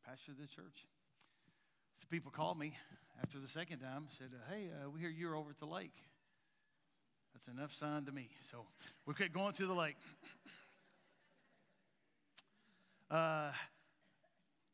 Pastor 0.05 0.31
of 0.31 0.37
this 0.37 0.49
church. 0.49 0.87
So 1.99 2.07
people 2.09 2.31
called 2.31 2.57
me 2.57 2.73
after 3.21 3.39
the 3.39 3.47
second 3.47 3.79
time, 3.79 4.07
said, 4.17 4.29
Hey, 4.49 4.69
uh, 4.69 4.89
we 4.89 4.99
hear 4.99 5.09
you're 5.09 5.35
over 5.35 5.49
at 5.49 5.59
the 5.59 5.65
lake. 5.65 5.95
That's 7.37 7.55
enough 7.55 7.71
sign 7.71 8.03
to 8.05 8.11
me. 8.11 8.29
So 8.49 8.65
we 9.05 9.13
kept 9.13 9.31
going 9.31 9.53
to 9.53 9.67
the 9.67 9.73
lake. 9.73 9.95
Uh, 13.11 13.51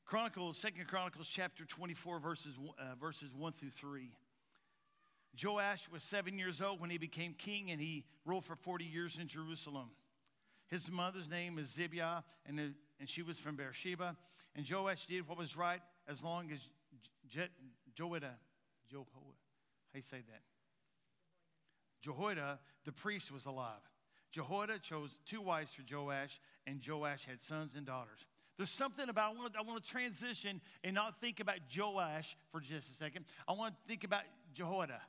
Chronicles, 0.06 0.60
Second 0.60 0.88
Chronicles, 0.88 1.28
chapter 1.28 1.66
24, 1.66 2.20
verses, 2.20 2.54
uh, 2.80 2.96
verses 2.98 3.32
1 3.36 3.52
through 3.52 3.72
3. 3.72 4.16
Joash 5.44 5.90
was 5.92 6.04
seven 6.04 6.40
years 6.40 6.62
old 6.62 6.80
when 6.80 6.90
he 6.90 6.98
became 6.98 7.34
king, 7.34 7.70
and 7.70 7.82
he 7.82 8.06
ruled 8.24 8.46
for 8.46 8.56
40 8.56 8.86
years 8.86 9.18
in 9.20 9.28
Jerusalem. 9.28 9.90
His 10.70 10.90
mother's 10.90 11.28
name 11.28 11.60
is 11.60 11.68
Zibiah, 11.68 12.24
and, 12.46 12.60
and 12.98 13.10
she 13.10 13.24
was 13.24 13.38
from 13.40 13.58
Beersheba. 13.58 14.16
And 14.56 14.66
Joash 14.70 15.06
did 15.06 15.28
what 15.28 15.38
was 15.38 15.58
right 15.58 15.82
as 16.08 16.24
long 16.24 16.50
as 16.50 16.60
Je- 17.28 17.42
Joiada, 17.94 18.32
Jehoiada, 18.90 19.36
how 19.92 19.98
you 19.98 20.02
say 20.02 20.22
that? 20.30 20.53
Jehoiada, 22.04 22.60
the 22.86 22.92
priest, 22.92 23.32
was 23.32 23.48
alive. 23.48 23.82
Jehoiada 24.32 24.78
chose 24.80 25.20
two 25.26 25.42
wives 25.42 25.72
for 25.74 25.84
Joash, 25.90 26.40
and 26.68 26.80
Joash 26.86 27.26
had 27.26 27.42
sons 27.42 27.74
and 27.76 27.86
daughters. 27.86 28.26
There's 28.58 28.70
something 28.70 29.10
about, 29.10 29.34
I 29.34 29.38
want, 29.40 29.54
to, 29.54 29.60
I 29.60 29.62
want 29.64 29.84
to 29.84 29.90
transition 29.90 30.62
and 30.84 30.94
not 30.94 31.20
think 31.20 31.40
about 31.40 31.58
Joash 31.76 32.38
for 32.52 32.60
just 32.60 32.90
a 32.90 32.94
second. 32.94 33.26
I 33.48 33.54
want 33.54 33.74
to 33.74 33.80
think 33.88 34.04
about 34.04 34.22
Jehoiada. 34.54 35.02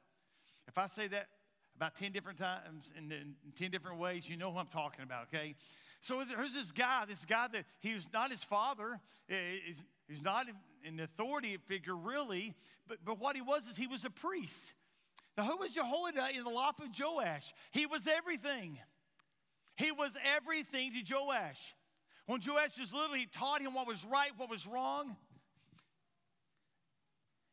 If 0.66 0.78
I 0.78 0.86
say 0.86 1.08
that 1.08 1.28
about 1.76 1.96
10 1.96 2.12
different 2.12 2.38
times 2.38 2.92
in, 2.96 3.10
in 3.10 3.34
10 3.56 3.70
different 3.70 3.98
ways. 3.98 4.28
You 4.28 4.36
know 4.36 4.52
who 4.52 4.58
I'm 4.58 4.66
talking 4.66 5.02
about, 5.02 5.24
okay? 5.34 5.54
So 6.00 6.22
there's 6.24 6.52
this 6.52 6.70
guy, 6.70 7.04
this 7.08 7.24
guy 7.24 7.48
that 7.52 7.64
he 7.80 7.94
was 7.94 8.06
not 8.12 8.30
his 8.30 8.44
father, 8.44 9.00
eh, 9.28 9.34
he's, 9.66 9.82
he's 10.08 10.22
not 10.22 10.46
an 10.86 11.00
authority 11.00 11.56
figure 11.66 11.96
really, 11.96 12.54
but, 12.86 12.98
but 13.04 13.18
what 13.18 13.36
he 13.36 13.42
was 13.42 13.66
is 13.66 13.76
he 13.76 13.86
was 13.86 14.04
a 14.04 14.10
priest. 14.10 14.74
Now, 15.36 15.44
who 15.44 15.56
was 15.56 15.72
Jehoiada 15.72 16.28
in 16.36 16.44
the 16.44 16.50
life 16.50 16.78
of 16.78 16.88
Joash? 16.98 17.52
He 17.72 17.86
was 17.86 18.06
everything. 18.06 18.78
He 19.76 19.90
was 19.90 20.12
everything 20.36 20.92
to 20.92 21.14
Joash. 21.14 21.74
When 22.26 22.40
Joash 22.46 22.78
was 22.78 22.92
little, 22.92 23.16
he 23.16 23.26
taught 23.26 23.60
him 23.60 23.74
what 23.74 23.86
was 23.86 24.04
right, 24.04 24.30
what 24.36 24.48
was 24.48 24.66
wrong. 24.66 25.16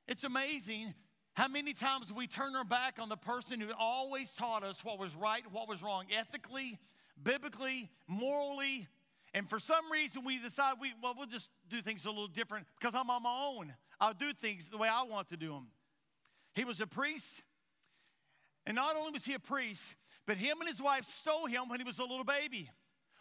It's 0.08 0.24
amazing 0.24 0.94
how 1.34 1.48
many 1.48 1.74
times 1.74 2.14
we 2.14 2.28
turn 2.28 2.56
our 2.56 2.64
back 2.64 3.00
on 3.00 3.10
the 3.10 3.18
person 3.18 3.60
who 3.60 3.70
always 3.80 4.34
taught 4.34 4.64
us 4.64 4.84
what 4.84 5.00
was 5.00 5.16
right, 5.16 5.44
what 5.52 5.68
was 5.68 5.82
wrong, 5.82 6.06
ethically, 6.12 6.78
biblically, 7.24 7.90
morally, 8.08 8.88
And 9.34 9.50
for 9.50 9.60
some 9.60 9.90
reason, 9.92 10.26
we 10.26 10.40
decide 10.40 10.76
we, 10.82 10.94
well, 11.02 11.14
we'll 11.18 11.28
just 11.28 11.50
do 11.70 11.82
things 11.82 12.06
a 12.06 12.10
little 12.10 12.28
different 12.28 12.68
because 12.80 12.94
I'm 12.94 13.10
on 13.10 13.24
my 13.24 13.46
own. 13.46 13.74
I'll 14.00 14.14
do 14.14 14.34
things 14.34 14.68
the 14.68 14.78
way 14.78 14.90
I 14.90 15.04
want 15.04 15.30
to 15.30 15.38
do 15.38 15.50
them. 15.50 15.68
He 16.54 16.66
was 16.66 16.82
a 16.82 16.88
priest. 16.88 17.44
And 18.66 18.76
not 18.76 18.96
only 18.96 19.12
was 19.12 19.26
he 19.26 19.34
a 19.34 19.40
priest, 19.40 19.96
but 20.28 20.38
him 20.38 20.60
and 20.60 20.70
his 20.70 20.82
wife 20.82 21.06
stole 21.06 21.48
him 21.48 21.68
when 21.68 21.80
he 21.80 21.84
was 21.84 22.00
a 22.00 22.04
little 22.04 22.24
baby. 22.24 22.70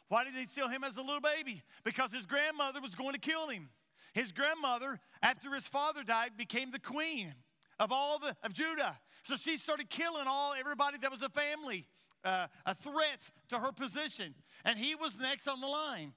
Why 0.08 0.24
did 0.24 0.34
they 0.34 0.46
steal 0.46 0.68
him 0.68 0.84
as 0.84 0.96
a 0.96 1.02
little 1.02 1.20
baby? 1.20 1.62
Because 1.84 2.12
his 2.12 2.26
grandmother 2.26 2.80
was 2.80 2.94
going 2.94 3.14
to 3.14 3.20
kill 3.20 3.48
him. 3.48 3.70
His 4.12 4.32
grandmother, 4.32 4.98
after 5.22 5.54
his 5.54 5.68
father 5.68 6.02
died, 6.02 6.32
became 6.36 6.72
the 6.72 6.80
queen 6.80 7.32
of 7.78 7.92
all 7.92 8.18
the, 8.18 8.36
of 8.42 8.52
Judah. 8.52 8.98
So 9.22 9.36
she 9.36 9.56
started 9.56 9.88
killing 9.88 10.26
all 10.26 10.54
everybody 10.58 10.98
that 10.98 11.10
was 11.10 11.22
a 11.22 11.28
family, 11.28 11.86
uh, 12.24 12.48
a 12.66 12.74
threat 12.74 13.30
to 13.50 13.58
her 13.58 13.70
position. 13.70 14.34
And 14.64 14.78
he 14.78 14.94
was 14.94 15.16
next 15.18 15.46
on 15.46 15.60
the 15.60 15.68
line. 15.68 16.12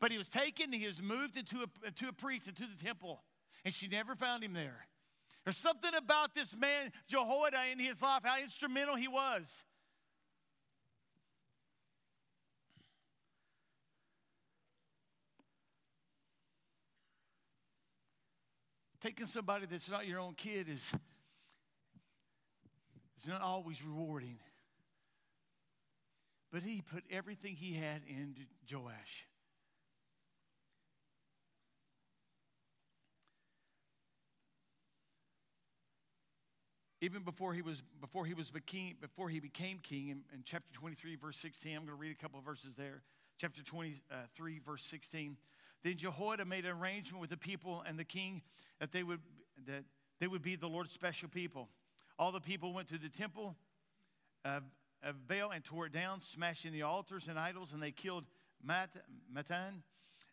But 0.00 0.12
he 0.12 0.18
was 0.18 0.28
taken, 0.28 0.72
he 0.72 0.86
was 0.86 1.02
moved 1.02 1.36
into 1.36 1.56
a, 1.62 1.86
into 1.86 2.08
a 2.08 2.12
priest, 2.12 2.48
into 2.48 2.62
the 2.62 2.84
temple. 2.84 3.22
And 3.64 3.74
she 3.74 3.88
never 3.88 4.14
found 4.14 4.44
him 4.44 4.52
there. 4.52 4.86
There's 5.48 5.56
something 5.56 5.94
about 5.96 6.34
this 6.34 6.54
man, 6.54 6.92
Jehoiada, 7.06 7.56
in 7.72 7.78
his 7.78 8.02
life, 8.02 8.20
how 8.22 8.38
instrumental 8.38 8.96
he 8.96 9.08
was. 9.08 9.64
Taking 19.00 19.24
somebody 19.24 19.64
that's 19.64 19.88
not 19.88 20.06
your 20.06 20.20
own 20.20 20.34
kid 20.34 20.68
is, 20.68 20.92
is 23.18 23.26
not 23.26 23.40
always 23.40 23.82
rewarding. 23.82 24.36
But 26.52 26.62
he 26.62 26.82
put 26.82 27.04
everything 27.10 27.56
he 27.56 27.72
had 27.72 28.02
into 28.06 28.42
Joash. 28.70 29.27
Even 37.00 37.22
before 37.22 37.52
he 37.52 37.62
was 37.62 37.82
before 38.00 38.24
he 38.24 38.34
was 38.34 38.50
king, 38.66 38.96
before 39.00 39.28
he 39.28 39.40
became 39.40 39.78
king 39.78 40.08
in, 40.08 40.20
in, 40.32 40.42
chapter 40.44 40.72
23 40.72 41.16
verse 41.16 41.36
16 41.36 41.72
i'm 41.72 41.84
going 41.84 41.88
to 41.88 41.94
read 41.94 42.12
a 42.12 42.20
couple 42.20 42.38
of 42.38 42.44
verses 42.44 42.74
there. 42.76 43.02
Chapter 43.38 43.62
23 43.62 44.58
verse 44.64 44.82
16 44.84 45.36
then 45.84 45.96
jehoiada 45.96 46.44
made 46.44 46.64
an 46.64 46.72
arrangement 46.72 47.20
with 47.20 47.30
the 47.30 47.36
people 47.36 47.84
and 47.86 47.98
the 47.98 48.04
king 48.04 48.42
that 48.80 48.90
they 48.90 49.02
would 49.02 49.20
that 49.66 49.84
they 50.20 50.26
would 50.26 50.42
be 50.42 50.56
the 50.56 50.66
lord's 50.66 50.92
special 50.92 51.28
people. 51.28 51.68
All 52.18 52.32
the 52.32 52.40
people 52.40 52.72
went 52.72 52.88
to 52.88 52.98
the 52.98 53.08
temple 53.08 53.54
of, 54.44 54.64
of 55.04 55.28
baal 55.28 55.52
and 55.52 55.64
tore 55.64 55.86
it 55.86 55.92
down 55.92 56.20
smashing 56.20 56.72
the 56.72 56.82
altars 56.82 57.28
and 57.28 57.38
idols 57.38 57.72
and 57.72 57.82
they 57.82 57.92
killed 57.92 58.24
Mat, 58.60 58.90
Mattan 59.32 59.82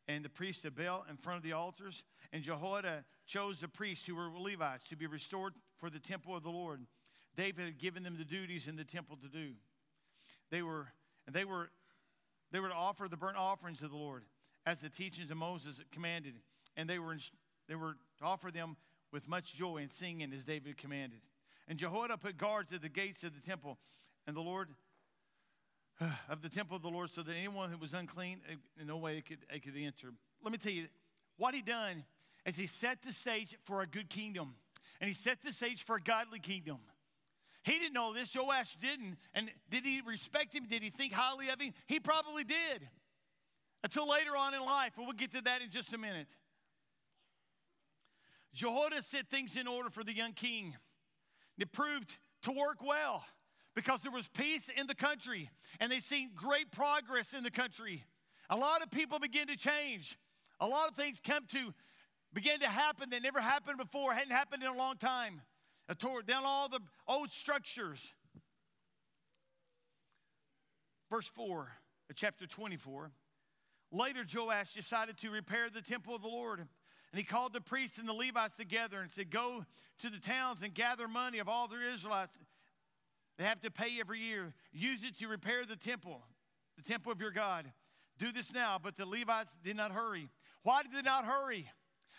and 0.08 0.24
the 0.24 0.30
priests 0.30 0.66
of 0.66 0.76
Baal 0.76 1.06
in 1.10 1.18
front 1.18 1.38
of 1.38 1.44
the 1.44 1.54
altars. 1.54 2.04
And 2.32 2.44
Jehoiada 2.44 3.04
chose 3.26 3.60
the 3.60 3.68
priests 3.68 4.06
who 4.06 4.16
were 4.16 4.30
Levites 4.38 4.88
to 4.90 4.96
be 4.96 5.08
restored 5.08 5.54
for 5.78 5.90
the 5.90 6.00
temple 6.00 6.36
of 6.36 6.44
the 6.44 6.50
Lord. 6.50 6.82
David 7.36 7.66
had 7.66 7.78
given 7.78 8.04
them 8.04 8.18
the 8.18 8.26
duties 8.26 8.68
in 8.68 8.76
the 8.76 8.84
temple 8.84 9.18
to 9.18 9.28
do. 9.28 9.54
They 10.52 10.62
were, 10.62 10.88
and 11.26 11.36
they 11.36 11.46
were, 11.46 11.70
they 12.52 12.60
were 12.60 12.70
to 12.70 12.76
offer 12.76 13.08
the 13.10 13.18
burnt 13.18 13.38
offerings 13.38 13.80
to 13.80 13.88
the 13.88 13.96
Lord 13.96 14.24
as 14.66 14.82
the 14.82 14.90
teachings 14.90 15.32
of 15.32 15.38
Moses 15.38 15.82
commanded. 15.92 16.36
And 16.78 16.90
they 16.90 17.00
were, 17.00 17.18
they 17.68 17.76
were 17.76 17.96
to 18.20 18.26
offer 18.26 18.52
them 18.52 18.78
with 19.12 19.28
much 19.28 19.54
joy 19.54 19.78
and 19.78 19.92
singing 19.92 20.32
as 20.34 20.44
David 20.44 20.78
commanded. 20.78 21.20
And 21.68 21.80
Jehoiada 21.80 22.18
put 22.18 22.38
guards 22.38 22.74
at 22.74 22.82
the 22.82 22.90
gates 22.90 23.24
of 23.24 23.34
the 23.34 23.42
temple. 23.42 23.78
And 24.28 24.36
the 24.36 24.42
Lord 24.42 24.70
of 26.30 26.42
the 26.42 26.50
temple 26.50 26.75
of 26.75 26.82
the 26.82 26.90
Lord 26.90 27.10
so 27.10 27.24
that 27.24 27.34
anyone 27.34 27.72
who 27.72 27.78
was 27.78 27.94
unclean, 27.94 28.40
eh, 28.50 28.56
in 28.80 28.88
no 28.88 28.98
way 28.98 29.22
could, 29.22 29.40
could 29.64 29.74
enter. 29.78 30.12
Let 30.44 30.52
me 30.52 30.58
tell 30.58 30.72
you, 30.72 30.88
what 31.38 31.54
he 31.56 31.62
done 31.62 32.04
is 32.46 32.56
he 32.56 32.68
set 32.68 33.02
the 33.02 33.14
stage 33.14 33.56
for 33.64 33.82
a 33.82 33.88
good 33.88 34.10
kingdom. 34.10 34.56
And 35.02 35.08
he 35.08 35.14
set 35.14 35.42
the 35.42 35.52
stage 35.52 35.84
for 35.84 35.98
a 35.98 36.02
godly 36.02 36.40
kingdom. 36.40 36.78
He 37.64 37.80
didn't 37.80 37.94
know 37.94 38.14
this, 38.14 38.34
Joash 38.34 38.75
didn't. 38.75 39.18
And 39.34 39.50
did 39.70 39.86
he 39.86 40.02
respect 40.06 40.54
him? 40.54 40.68
Did 40.70 40.84
he 40.84 40.90
think 40.90 41.14
highly 41.14 41.50
of 41.50 41.60
him? 41.60 41.74
He 41.88 42.00
probably 42.00 42.44
did. 42.44 42.88
Until 43.84 44.08
later 44.08 44.38
on 44.38 44.54
in 44.54 44.62
life, 44.62 44.94
and 44.98 45.06
we'll 45.06 45.16
get 45.16 45.34
to 45.34 45.42
that 45.42 45.62
in 45.62 45.70
just 45.70 45.94
a 45.94 45.98
minute. 45.98 46.30
Jehoiada 48.54 49.02
set 49.02 49.28
things 49.28 49.58
in 49.58 49.68
order 49.68 49.90
for 49.90 50.03
the 50.03 50.14
young 50.14 50.34
king. 50.34 50.75
It 51.58 51.72
proved 51.72 52.16
to 52.44 52.51
work 52.51 52.77
well 52.84 53.25
because 53.75 54.01
there 54.01 54.11
was 54.11 54.27
peace 54.29 54.70
in 54.75 54.88
the 54.88 54.96
country 54.96 55.50
and 55.79 55.92
they 55.92 56.00
seen 56.00 56.31
great 56.35 56.72
progress 56.72 57.33
in 57.33 57.44
the 57.44 57.51
country. 57.51 58.03
A 58.50 58.55
lot 58.55 58.81
of 58.81 58.90
people 58.90 59.20
begin 59.20 59.48
to 59.48 59.57
change. 59.57 60.18
A 60.59 60.68
lot 60.68 60.90
of 60.90 60.96
things 60.96 61.20
come 61.20 61.46
to 61.51 61.74
begin 62.33 62.59
to 62.61 62.68
happen 62.68 63.09
that 63.09 63.22
never 63.22 63.42
happened 63.42 63.77
before, 63.77 64.14
hadn't 64.14 64.31
happened 64.31 64.64
in 64.64 64.70
a 64.70 64.77
long 64.77 64.98
time. 64.98 65.42
Uh, 65.90 65.92
I 65.92 65.94
tore 65.94 66.22
down 66.22 66.44
all 66.46 66.70
the 66.70 66.79
old 67.07 67.31
structures. 67.31 68.14
Verse 71.09 71.27
4 71.27 71.68
of 72.09 72.16
chapter 72.16 72.48
24. 72.48 73.11
Later, 73.92 74.25
Joash 74.33 74.74
decided 74.74 75.18
to 75.18 75.29
repair 75.29 75.70
the 75.70 75.81
temple 75.81 76.16
of 76.16 76.22
the 76.22 76.27
Lord. 76.27 76.59
And 76.59 76.68
he 77.14 77.24
called 77.24 77.53
the 77.53 77.61
priests 77.61 77.98
and 77.98 78.07
the 78.07 78.14
Levites 78.14 78.57
together 78.57 79.00
and 79.01 79.11
said, 79.11 79.29
Go 79.29 79.64
to 80.00 80.09
the 80.09 80.20
towns 80.20 80.61
and 80.61 80.74
gather 80.74 81.07
money 81.07 81.40
of 81.40 81.48
all 81.48 81.68
the 81.68 81.77
Israelites 81.94 82.38
they 83.38 83.44
have 83.44 83.62
to 83.62 83.72
pay 83.72 84.00
every 84.00 84.20
year. 84.20 84.54
Use 84.72 85.04
it 85.04 85.18
to 85.20 85.28
repair 85.28 85.66
the 85.66 85.76
temple, 85.76 86.22
the 86.78 86.84
temple 86.84 87.12
of 87.12 87.20
your 87.20 87.32
God. 87.32 87.72
Do 88.18 88.32
this 88.32 88.54
now. 88.54 88.80
But 88.82 88.98
the 88.98 89.06
Levites 89.06 89.58
did 89.64 89.76
not 89.76 89.92
hurry. 89.92 90.30
Why 90.64 90.84
did 90.84 90.94
they 90.94 91.02
not 91.02 91.26
hurry? 91.26 91.70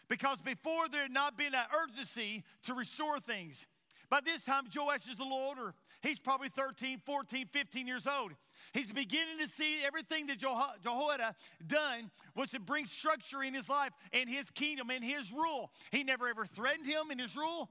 Because 0.09 0.41
before 0.41 0.89
there 0.89 1.03
had 1.03 1.13
not 1.13 1.37
been 1.37 1.55
an 1.55 1.65
urgency 1.83 2.45
to 2.65 2.75
restore 2.75 3.19
things. 3.19 3.67
By 4.09 4.21
this 4.25 4.45
time, 4.45 4.65
Joash 4.75 5.09
is 5.09 5.19
a 5.19 5.23
little 5.23 5.37
older. 5.37 5.75
He's 6.01 6.21
probably 6.21 6.49
13, 6.49 7.01
14, 7.05 7.47
15 7.53 7.87
years 7.89 8.07
old. 8.07 8.33
He's 8.73 8.93
beginning 8.93 9.39
to 9.41 9.49
see 9.49 9.79
everything 9.85 10.29
that 10.29 10.39
Jehoiada 10.39 11.35
done 11.67 12.11
was 12.37 12.51
to 12.51 12.61
bring 12.61 12.87
structure 12.87 13.43
in 13.43 13.53
his 13.53 13.69
life 13.69 13.91
and 14.13 14.31
his 14.31 14.51
kingdom 14.51 14.91
and 14.91 15.03
his 15.03 15.33
rule. 15.33 15.73
He 15.91 16.05
never 16.05 16.29
ever 16.29 16.47
threatened 16.47 16.87
him 16.87 17.11
in 17.11 17.19
his 17.19 17.37
rule 17.37 17.69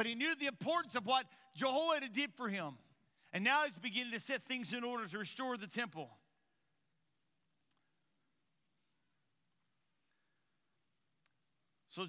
but 0.00 0.06
he 0.06 0.14
knew 0.14 0.34
the 0.34 0.46
importance 0.46 0.94
of 0.94 1.04
what 1.04 1.26
Jehoiada 1.54 2.08
did 2.08 2.32
for 2.34 2.48
him. 2.48 2.78
And 3.34 3.44
now 3.44 3.64
he's 3.66 3.78
beginning 3.78 4.14
to 4.14 4.20
set 4.20 4.42
things 4.42 4.72
in 4.72 4.82
order 4.82 5.06
to 5.06 5.18
restore 5.18 5.58
the 5.58 5.66
temple. 5.66 6.08
So, 11.88 12.06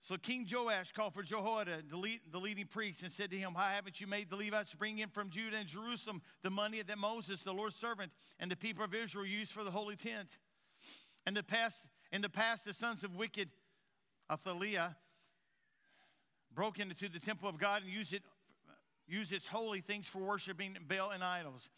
so 0.00 0.16
King 0.16 0.44
Joash 0.52 0.90
called 0.90 1.14
for 1.14 1.22
Jehoiada, 1.22 1.82
the, 1.88 1.96
lead, 1.96 2.18
the 2.32 2.40
leading 2.40 2.66
priest, 2.66 3.04
and 3.04 3.12
said 3.12 3.30
to 3.30 3.36
him, 3.36 3.54
Why 3.54 3.74
haven't 3.74 4.00
you 4.00 4.08
made 4.08 4.28
the 4.28 4.34
Levites 4.34 4.74
bring 4.74 4.98
in 4.98 5.08
from 5.08 5.30
Judah 5.30 5.58
and 5.58 5.68
Jerusalem 5.68 6.22
the 6.42 6.50
money 6.50 6.82
that 6.82 6.98
Moses, 6.98 7.44
the 7.44 7.52
Lord's 7.52 7.76
servant, 7.76 8.10
and 8.40 8.50
the 8.50 8.56
people 8.56 8.84
of 8.84 8.92
Israel 8.92 9.24
used 9.24 9.52
for 9.52 9.62
the 9.62 9.70
holy 9.70 9.94
tent? 9.94 10.36
And 11.26 11.36
the 11.36 11.44
past, 11.44 11.86
in 12.10 12.22
the 12.22 12.28
past, 12.28 12.64
the 12.64 12.74
sons 12.74 13.04
of 13.04 13.14
wicked 13.14 13.50
Athaliah 14.28 14.96
broke 16.54 16.78
into 16.78 17.08
the 17.08 17.18
temple 17.18 17.48
of 17.48 17.58
God 17.58 17.82
and 17.82 17.92
used 17.92 18.12
it, 18.12 18.22
used 19.06 19.32
its 19.32 19.46
holy 19.46 19.80
things 19.80 20.06
for 20.06 20.18
worshiping 20.18 20.76
Baal 20.88 21.10
and 21.10 21.22
idols. 21.22 21.70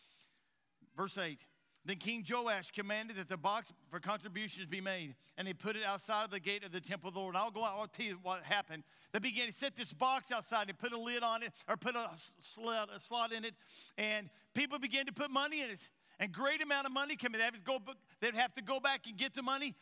Verse 0.97 1.17
8. 1.17 1.39
Then 1.85 1.97
King 1.97 2.25
Joash 2.29 2.71
commanded 2.71 3.17
that 3.17 3.29
the 3.29 3.37
box 3.37 3.73
for 3.91 3.99
contributions 3.99 4.67
be 4.67 4.81
made, 4.81 5.17
and 5.37 5.49
they 5.49 5.53
put 5.53 5.75
it 5.75 5.83
outside 5.85 6.25
of 6.25 6.31
the 6.31 6.39
gate 6.39 6.63
of 6.63 6.71
the 6.71 6.81
temple 6.81 7.09
of 7.09 7.15
the 7.15 7.21
Lord. 7.21 7.35
I'll 7.35 7.51
go 7.51 7.65
out, 7.65 7.75
I'll 7.77 7.89
tell 7.89 8.07
you 8.07 8.19
what 8.23 8.45
happened. 8.45 8.85
They 9.13 9.19
began 9.19 9.49
to 9.49 9.53
set 9.53 9.75
this 9.75 9.93
box 9.93 10.31
outside 10.31 10.69
and 10.69 10.79
put 10.79 10.93
a 10.93 10.99
lid 10.99 11.25
on 11.25 11.43
it, 11.43 11.53
or 11.69 11.77
put 11.77 11.97
a 11.97 12.09
slot, 12.39 12.89
a 12.95 13.01
slot 13.01 13.33
in 13.33 13.45
it, 13.45 13.55
and 13.99 14.31
people 14.55 14.79
began 14.79 15.07
to 15.07 15.13
put 15.13 15.31
money 15.31 15.63
in 15.63 15.71
it. 15.71 15.81
And 16.21 16.31
great 16.31 16.63
amount 16.63 16.87
of 16.87 16.93
money 16.93 17.17
came 17.17 17.35
in. 17.35 17.41
They'd 17.41 18.37
have 18.37 18.55
to 18.55 18.63
go, 18.63 18.79
back 18.79 19.07
and 19.09 19.17
get 19.17 19.35
the 19.35 19.43
money 19.43 19.75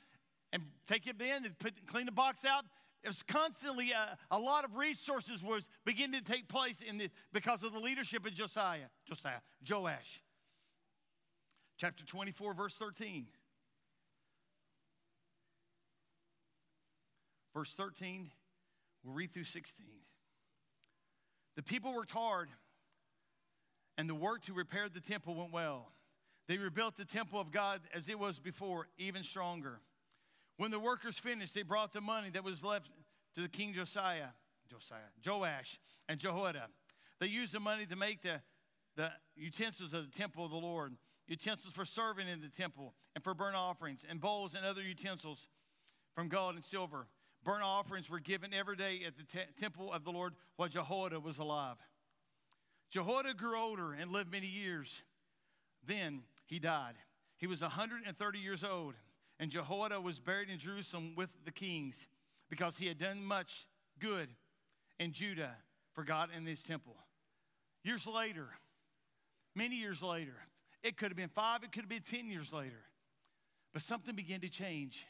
and 0.55 0.63
take 0.87 1.07
it 1.07 1.21
in 1.21 1.45
and 1.45 1.59
put, 1.59 1.75
clean 1.87 2.07
the 2.07 2.13
box 2.13 2.47
out 2.47 2.65
it 3.03 3.09
was 3.09 3.23
constantly 3.23 3.93
a, 3.93 3.97
uh, 3.97 4.37
a, 4.37 4.39
lot 4.39 4.65
of 4.65 4.77
resources 4.77 5.43
was 5.43 5.67
beginning 5.87 6.21
to 6.21 6.25
take 6.25 6.49
place 6.49 6.81
in 6.87 6.99
this 6.99 7.09
because 7.33 7.63
of 7.63 7.73
the 7.73 7.79
leadership 7.79 8.27
of 8.27 8.35
Josiah, 8.35 8.89
Josiah, 9.07 9.41
Joash. 9.69 10.23
Chapter 11.79 12.05
24, 12.05 12.53
verse 12.53 12.75
13. 12.77 13.27
Verse 17.55 17.73
13, 17.75 18.31
we'll 19.03 19.15
read 19.15 19.33
through 19.33 19.45
16. 19.45 19.87
The 21.57 21.63
people 21.63 21.95
worked 21.95 22.13
hard, 22.13 22.49
and 23.99 24.09
the 24.09 24.15
work 24.15 24.43
to 24.43 24.53
repair 24.53 24.89
the 24.89 25.01
temple 25.01 25.35
went 25.35 25.53
well. 25.53 25.91
They 26.47 26.59
rebuilt 26.59 26.97
the 26.97 27.05
temple 27.05 27.41
of 27.41 27.51
God 27.51 27.81
as 27.95 28.09
it 28.09 28.19
was 28.19 28.39
before, 28.39 28.89
even 28.99 29.23
stronger. 29.25 29.81
When 30.61 30.71
the 30.71 30.79
workers 30.79 31.19
finished, 31.19 31.55
they 31.55 31.63
brought 31.63 31.95
the 31.95 32.03
money 32.03 32.29
that 32.35 32.45
was 32.45 32.63
left 32.63 32.91
to 33.35 33.41
the 33.41 33.49
king 33.49 33.73
Josiah, 33.73 34.27
Josiah, 34.71 35.09
Joash, 35.25 35.81
and 36.07 36.21
Jehoiada. 36.21 36.67
They 37.19 37.29
used 37.29 37.55
the 37.55 37.61
money 37.61 37.87
to 37.87 37.97
make 37.97 38.21
the, 38.21 38.43
the 38.95 39.11
utensils 39.37 39.95
of 39.95 40.05
the 40.05 40.19
temple 40.19 40.45
of 40.45 40.51
the 40.51 40.59
Lord 40.59 40.97
utensils 41.27 41.73
for 41.73 41.87
serving 41.87 42.29
in 42.29 42.43
the 42.43 42.51
temple, 42.51 42.93
and 43.15 43.25
for 43.25 43.33
burnt 43.33 43.57
offerings, 43.57 44.05
and 44.07 44.21
bowls 44.21 44.53
and 44.53 44.67
other 44.67 44.83
utensils 44.83 45.49
from 46.15 46.29
gold 46.29 46.57
and 46.57 46.65
silver. 46.65 47.07
Burnt 47.43 47.63
offerings 47.63 48.11
were 48.11 48.21
given 48.21 48.53
every 48.53 48.77
day 48.77 49.01
at 49.07 49.17
the 49.17 49.23
te- 49.23 49.51
temple 49.59 49.91
of 49.91 50.05
the 50.05 50.11
Lord 50.11 50.35
while 50.57 50.69
Jehoiada 50.69 51.21
was 51.21 51.39
alive. 51.39 51.77
Jehoiada 52.91 53.33
grew 53.33 53.59
older 53.59 53.95
and 53.95 54.13
lived 54.13 54.31
many 54.31 54.49
years. 54.49 55.01
Then 55.87 56.25
he 56.45 56.59
died. 56.59 56.97
He 57.39 57.47
was 57.47 57.63
130 57.63 58.39
years 58.39 58.63
old, 58.63 58.93
and 59.41 59.51
Jehoiada 59.51 59.99
was 59.99 60.21
buried 60.21 60.51
in 60.51 60.59
Jerusalem 60.59 61.15
with 61.17 61.31
the 61.47 61.51
kings 61.51 62.07
because 62.51 62.77
he 62.77 62.87
had 62.87 62.99
done 62.99 63.25
much 63.25 63.67
good 63.99 64.29
in 64.99 65.13
Judah 65.13 65.57
for 65.95 66.05
God 66.05 66.29
and 66.37 66.47
his 66.47 66.63
temple. 66.63 66.95
Years 67.83 68.07
later, 68.07 68.49
many 69.57 69.77
years 69.77 70.03
later, 70.03 70.35
it 70.83 70.99
could 70.99 71.09
have 71.09 71.17
been 71.17 71.31
five, 71.31 71.65
it 71.65 71.73
could 71.73 71.81
have 71.81 71.89
been 71.89 72.03
10 72.03 72.29
years 72.29 72.53
later, 72.53 72.83
but 73.73 73.81
something 73.81 74.15
began 74.15 74.41
to 74.41 74.51
change. 74.51 75.07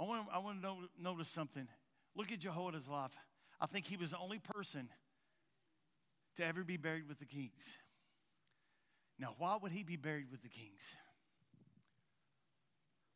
I 0.00 0.02
want 0.02 0.26
to, 0.26 0.34
I 0.34 0.38
want 0.38 0.60
to 0.62 0.74
notice 1.00 1.28
something. 1.28 1.68
Look 2.16 2.32
at 2.32 2.40
Jehoiada's 2.40 2.88
life. 2.88 3.16
I 3.60 3.66
think 3.66 3.86
he 3.86 3.96
was 3.96 4.10
the 4.10 4.18
only 4.18 4.40
person 4.40 4.88
to 6.36 6.44
ever 6.44 6.64
be 6.64 6.76
buried 6.76 7.08
with 7.08 7.20
the 7.20 7.26
kings. 7.26 7.76
Now, 9.20 9.34
why 9.38 9.56
would 9.62 9.70
he 9.70 9.84
be 9.84 9.96
buried 9.96 10.32
with 10.32 10.42
the 10.42 10.48
kings? 10.48 10.96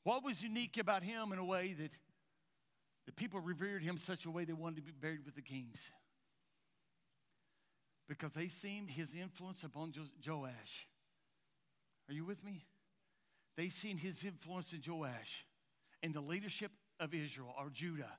What 0.05 0.23
was 0.23 0.43
unique 0.43 0.77
about 0.79 1.03
him 1.03 1.33
in 1.33 1.39
a 1.39 1.45
way 1.45 1.75
that 1.79 1.91
the 3.07 3.13
people 3.13 3.41
revered 3.41 3.83
him 3.83 3.99
such 3.99 4.27
a 4.27 4.31
way 4.31 4.45
they 4.45 4.53
wanted 4.53 4.77
to 4.77 4.83
be 4.83 4.93
buried 4.93 5.25
with 5.25 5.35
the 5.35 5.43
kings? 5.43 5.91
Because 8.07 8.33
they 8.35 8.49
seen 8.49 8.87
his 8.87 9.15
influence 9.15 9.65
upon 9.65 9.93
jo- 9.93 10.03
Joash. 10.25 10.87
Are 12.09 12.13
you 12.13 12.25
with 12.25 12.45
me? 12.45 12.67
They 13.57 13.71
seen 13.71 13.97
his 13.97 14.25
influence 14.25 14.75
in 14.75 14.83
Joash 14.87 15.47
and 16.03 16.13
the 16.13 16.21
leadership 16.21 16.71
of 17.01 17.15
Israel 17.15 17.55
or 17.59 17.71
Judah. 17.71 18.19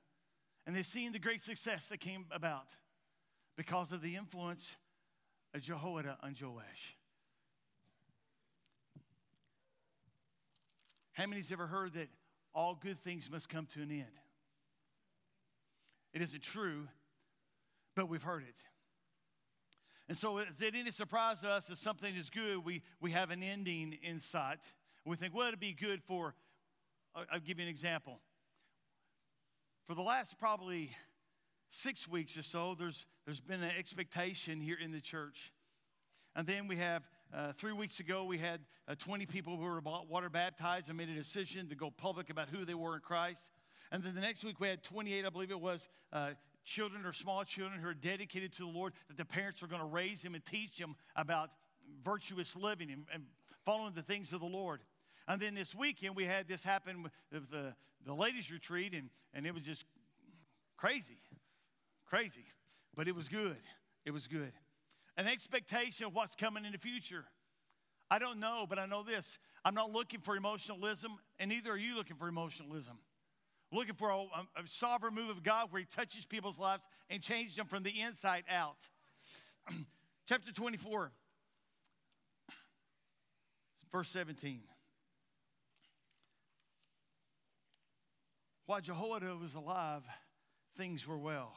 And 0.66 0.74
they 0.74 0.82
seen 0.82 1.12
the 1.12 1.20
great 1.20 1.40
success 1.40 1.86
that 1.86 2.00
came 2.00 2.26
about 2.32 2.66
because 3.56 3.92
of 3.92 4.02
the 4.02 4.16
influence 4.16 4.74
of 5.54 5.60
Jehoiada 5.60 6.18
on 6.20 6.34
Joash. 6.40 6.95
How 11.16 11.24
many's 11.26 11.50
ever 11.50 11.66
heard 11.66 11.94
that 11.94 12.08
all 12.54 12.74
good 12.74 13.00
things 13.00 13.30
must 13.30 13.48
come 13.48 13.64
to 13.72 13.80
an 13.80 13.90
end? 13.90 14.04
It 16.12 16.20
isn't 16.20 16.42
true, 16.42 16.88
but 17.94 18.10
we've 18.10 18.22
heard 18.22 18.42
it. 18.42 18.56
And 20.08 20.16
so, 20.16 20.38
is 20.38 20.60
it 20.60 20.74
any 20.74 20.90
surprise 20.90 21.40
to 21.40 21.48
us 21.48 21.68
that 21.68 21.78
something 21.78 22.14
is 22.14 22.28
good, 22.28 22.62
we, 22.66 22.82
we 23.00 23.12
have 23.12 23.30
an 23.30 23.42
ending 23.42 23.96
in 24.02 24.20
sight? 24.20 24.60
We 25.06 25.16
think, 25.16 25.34
well, 25.34 25.48
it'd 25.48 25.58
be 25.58 25.72
good 25.72 26.02
for, 26.02 26.34
I'll 27.14 27.40
give 27.40 27.58
you 27.58 27.64
an 27.64 27.70
example. 27.70 28.20
For 29.86 29.94
the 29.94 30.02
last 30.02 30.38
probably 30.38 30.90
six 31.70 32.06
weeks 32.06 32.36
or 32.36 32.42
so, 32.42 32.76
there's, 32.78 33.06
there's 33.24 33.40
been 33.40 33.62
an 33.62 33.72
expectation 33.78 34.60
here 34.60 34.76
in 34.78 34.92
the 34.92 35.00
church. 35.00 35.50
And 36.34 36.46
then 36.46 36.68
we 36.68 36.76
have 36.76 37.08
uh, 37.36 37.52
three 37.52 37.72
weeks 37.72 38.00
ago, 38.00 38.24
we 38.24 38.38
had 38.38 38.60
uh, 38.88 38.94
20 38.98 39.26
people 39.26 39.56
who 39.56 39.62
were 39.62 39.80
water 40.08 40.30
baptized 40.30 40.88
and 40.88 40.96
made 40.96 41.10
a 41.10 41.14
decision 41.14 41.68
to 41.68 41.74
go 41.74 41.90
public 41.90 42.30
about 42.30 42.48
who 42.48 42.64
they 42.64 42.72
were 42.72 42.94
in 42.94 43.00
Christ. 43.00 43.52
And 43.92 44.02
then 44.02 44.14
the 44.14 44.22
next 44.22 44.42
week, 44.42 44.58
we 44.58 44.68
had 44.68 44.82
28, 44.82 45.26
I 45.26 45.28
believe 45.28 45.50
it 45.50 45.60
was, 45.60 45.86
uh, 46.14 46.30
children 46.64 47.04
or 47.04 47.12
small 47.12 47.44
children 47.44 47.78
who 47.80 47.88
are 47.88 47.94
dedicated 47.94 48.52
to 48.54 48.62
the 48.62 48.70
Lord, 48.70 48.94
that 49.08 49.18
the 49.18 49.24
parents 49.26 49.62
are 49.62 49.66
going 49.66 49.82
to 49.82 49.86
raise 49.86 50.22
them 50.22 50.34
and 50.34 50.42
teach 50.44 50.78
them 50.78 50.96
about 51.14 51.50
virtuous 52.02 52.56
living 52.56 52.90
and, 52.90 53.04
and 53.12 53.24
following 53.66 53.92
the 53.94 54.02
things 54.02 54.32
of 54.32 54.40
the 54.40 54.46
Lord. 54.46 54.80
And 55.28 55.40
then 55.40 55.54
this 55.54 55.74
weekend, 55.74 56.16
we 56.16 56.24
had 56.24 56.48
this 56.48 56.62
happen 56.62 57.02
with 57.02 57.50
the, 57.50 57.74
the 58.06 58.14
ladies' 58.14 58.50
retreat, 58.50 58.94
and, 58.94 59.10
and 59.34 59.46
it 59.46 59.52
was 59.52 59.62
just 59.62 59.84
crazy, 60.78 61.18
crazy. 62.06 62.46
But 62.94 63.08
it 63.08 63.14
was 63.14 63.28
good. 63.28 63.58
It 64.06 64.12
was 64.12 64.26
good 64.26 64.52
an 65.16 65.26
expectation 65.26 66.06
of 66.06 66.14
what's 66.14 66.34
coming 66.34 66.64
in 66.64 66.72
the 66.72 66.78
future. 66.78 67.24
I 68.10 68.18
don't 68.18 68.38
know, 68.38 68.66
but 68.68 68.78
I 68.78 68.86
know 68.86 69.02
this. 69.02 69.38
I'm 69.64 69.74
not 69.74 69.90
looking 69.90 70.20
for 70.20 70.36
emotionalism, 70.36 71.12
and 71.38 71.50
neither 71.50 71.72
are 71.72 71.76
you 71.76 71.96
looking 71.96 72.16
for 72.16 72.28
emotionalism. 72.28 72.98
Looking 73.72 73.94
for 73.94 74.10
a, 74.10 74.18
a 74.18 74.66
sovereign 74.68 75.14
move 75.14 75.30
of 75.30 75.42
God 75.42 75.68
where 75.70 75.80
He 75.80 75.86
touches 75.86 76.24
people's 76.24 76.58
lives 76.58 76.82
and 77.10 77.20
changes 77.20 77.56
them 77.56 77.66
from 77.66 77.82
the 77.82 78.00
inside 78.00 78.44
out. 78.48 78.76
Chapter 80.28 80.52
24, 80.52 81.10
verse 83.90 84.08
17. 84.08 84.60
While 88.66 88.80
Jehoiada 88.80 89.36
was 89.36 89.54
alive, 89.54 90.02
things 90.76 91.06
were 91.06 91.18
well. 91.18 91.54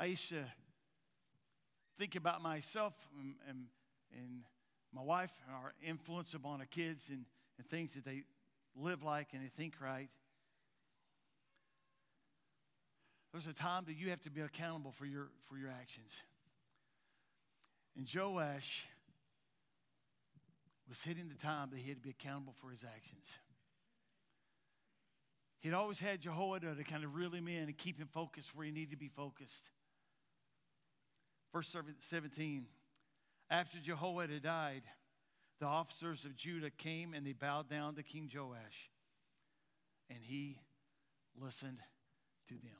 I 0.00 0.06
used 0.06 0.30
to 0.30 0.42
think 1.98 2.16
about 2.16 2.40
myself 2.40 2.94
and, 3.20 3.34
and, 3.46 3.66
and 4.16 4.44
my 4.94 5.02
wife, 5.02 5.30
and 5.46 5.54
our 5.54 5.74
influence 5.86 6.32
upon 6.32 6.60
our 6.60 6.66
kids 6.66 7.10
and, 7.10 7.26
and 7.58 7.66
things 7.68 7.92
that 7.92 8.06
they 8.06 8.22
live 8.74 9.02
like 9.02 9.34
and 9.34 9.44
they 9.44 9.48
think 9.48 9.74
right. 9.78 10.08
There's 13.30 13.46
a 13.46 13.52
time 13.52 13.84
that 13.88 13.94
you 13.94 14.08
have 14.08 14.22
to 14.22 14.30
be 14.30 14.40
accountable 14.40 14.90
for 14.90 15.04
your, 15.04 15.28
for 15.46 15.58
your 15.58 15.68
actions. 15.68 16.22
And 17.94 18.08
Joash 18.12 18.86
was 20.88 21.02
hitting 21.02 21.28
the 21.28 21.34
time 21.34 21.68
that 21.72 21.78
he 21.78 21.90
had 21.90 21.98
to 21.98 22.02
be 22.02 22.10
accountable 22.10 22.54
for 22.56 22.70
his 22.70 22.84
actions. 22.84 23.26
He'd 25.60 25.74
always 25.74 26.00
had 26.00 26.22
Jehoiada 26.22 26.74
to 26.74 26.84
kind 26.84 27.04
of 27.04 27.14
reel 27.14 27.32
him 27.32 27.48
in 27.48 27.64
and 27.64 27.76
keep 27.76 27.98
him 27.98 28.08
focused 28.10 28.56
where 28.56 28.64
he 28.64 28.72
needed 28.72 28.92
to 28.92 28.96
be 28.96 29.08
focused. 29.08 29.68
Verse 31.52 31.74
17 32.00 32.66
After 33.50 33.78
Jehoiada 33.78 34.40
died, 34.40 34.82
the 35.58 35.66
officers 35.66 36.24
of 36.24 36.36
Judah 36.36 36.70
came 36.70 37.12
and 37.14 37.26
they 37.26 37.32
bowed 37.32 37.68
down 37.68 37.94
to 37.96 38.02
King 38.02 38.30
Joash, 38.34 38.90
and 40.08 40.18
he 40.22 40.58
listened 41.38 41.78
to 42.48 42.54
them. 42.54 42.72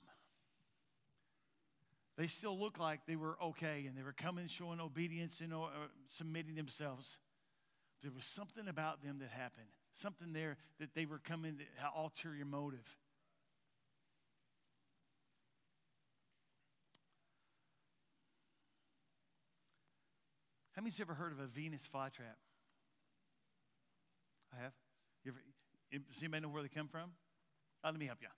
They 2.16 2.26
still 2.26 2.59
looked 2.59 2.78
like 2.78 3.06
they 3.06 3.16
were 3.16 3.38
okay 3.42 3.87
and 3.87 3.96
they 3.96 4.02
were 4.02 4.12
coming, 4.12 4.46
showing 4.46 4.78
obedience 4.78 5.40
and 5.40 5.54
uh, 5.54 5.68
submitting 6.11 6.54
themselves. 6.54 7.18
There 8.02 8.12
was 8.14 8.26
something 8.26 8.68
about 8.68 9.02
them 9.02 9.20
that 9.20 9.30
happened, 9.30 9.68
something 9.94 10.35
there 10.35 10.59
that 10.80 10.94
they 10.94 11.06
were 11.06 11.18
coming, 11.18 11.56
to, 11.56 11.64
ulterior 11.96 12.44
motive. 12.44 12.87
How 20.81 20.83
many's 20.83 20.99
ever 20.99 21.12
heard 21.12 21.31
of 21.33 21.40
a 21.40 21.47
Venus 21.47 21.87
flytrap? 21.95 22.40
I 24.51 24.62
have. 24.62 24.73
You 25.27 25.33
ever, 25.33 25.38
does 26.11 26.23
anybody 26.23 26.40
know 26.40 26.49
where 26.49 26.62
they 26.62 26.71
come 26.71 26.88
from? 26.88 27.11
Uh, 27.85 27.90
let 27.90 27.99
me 27.99 28.07
help 28.07 28.21
you. 28.23 28.29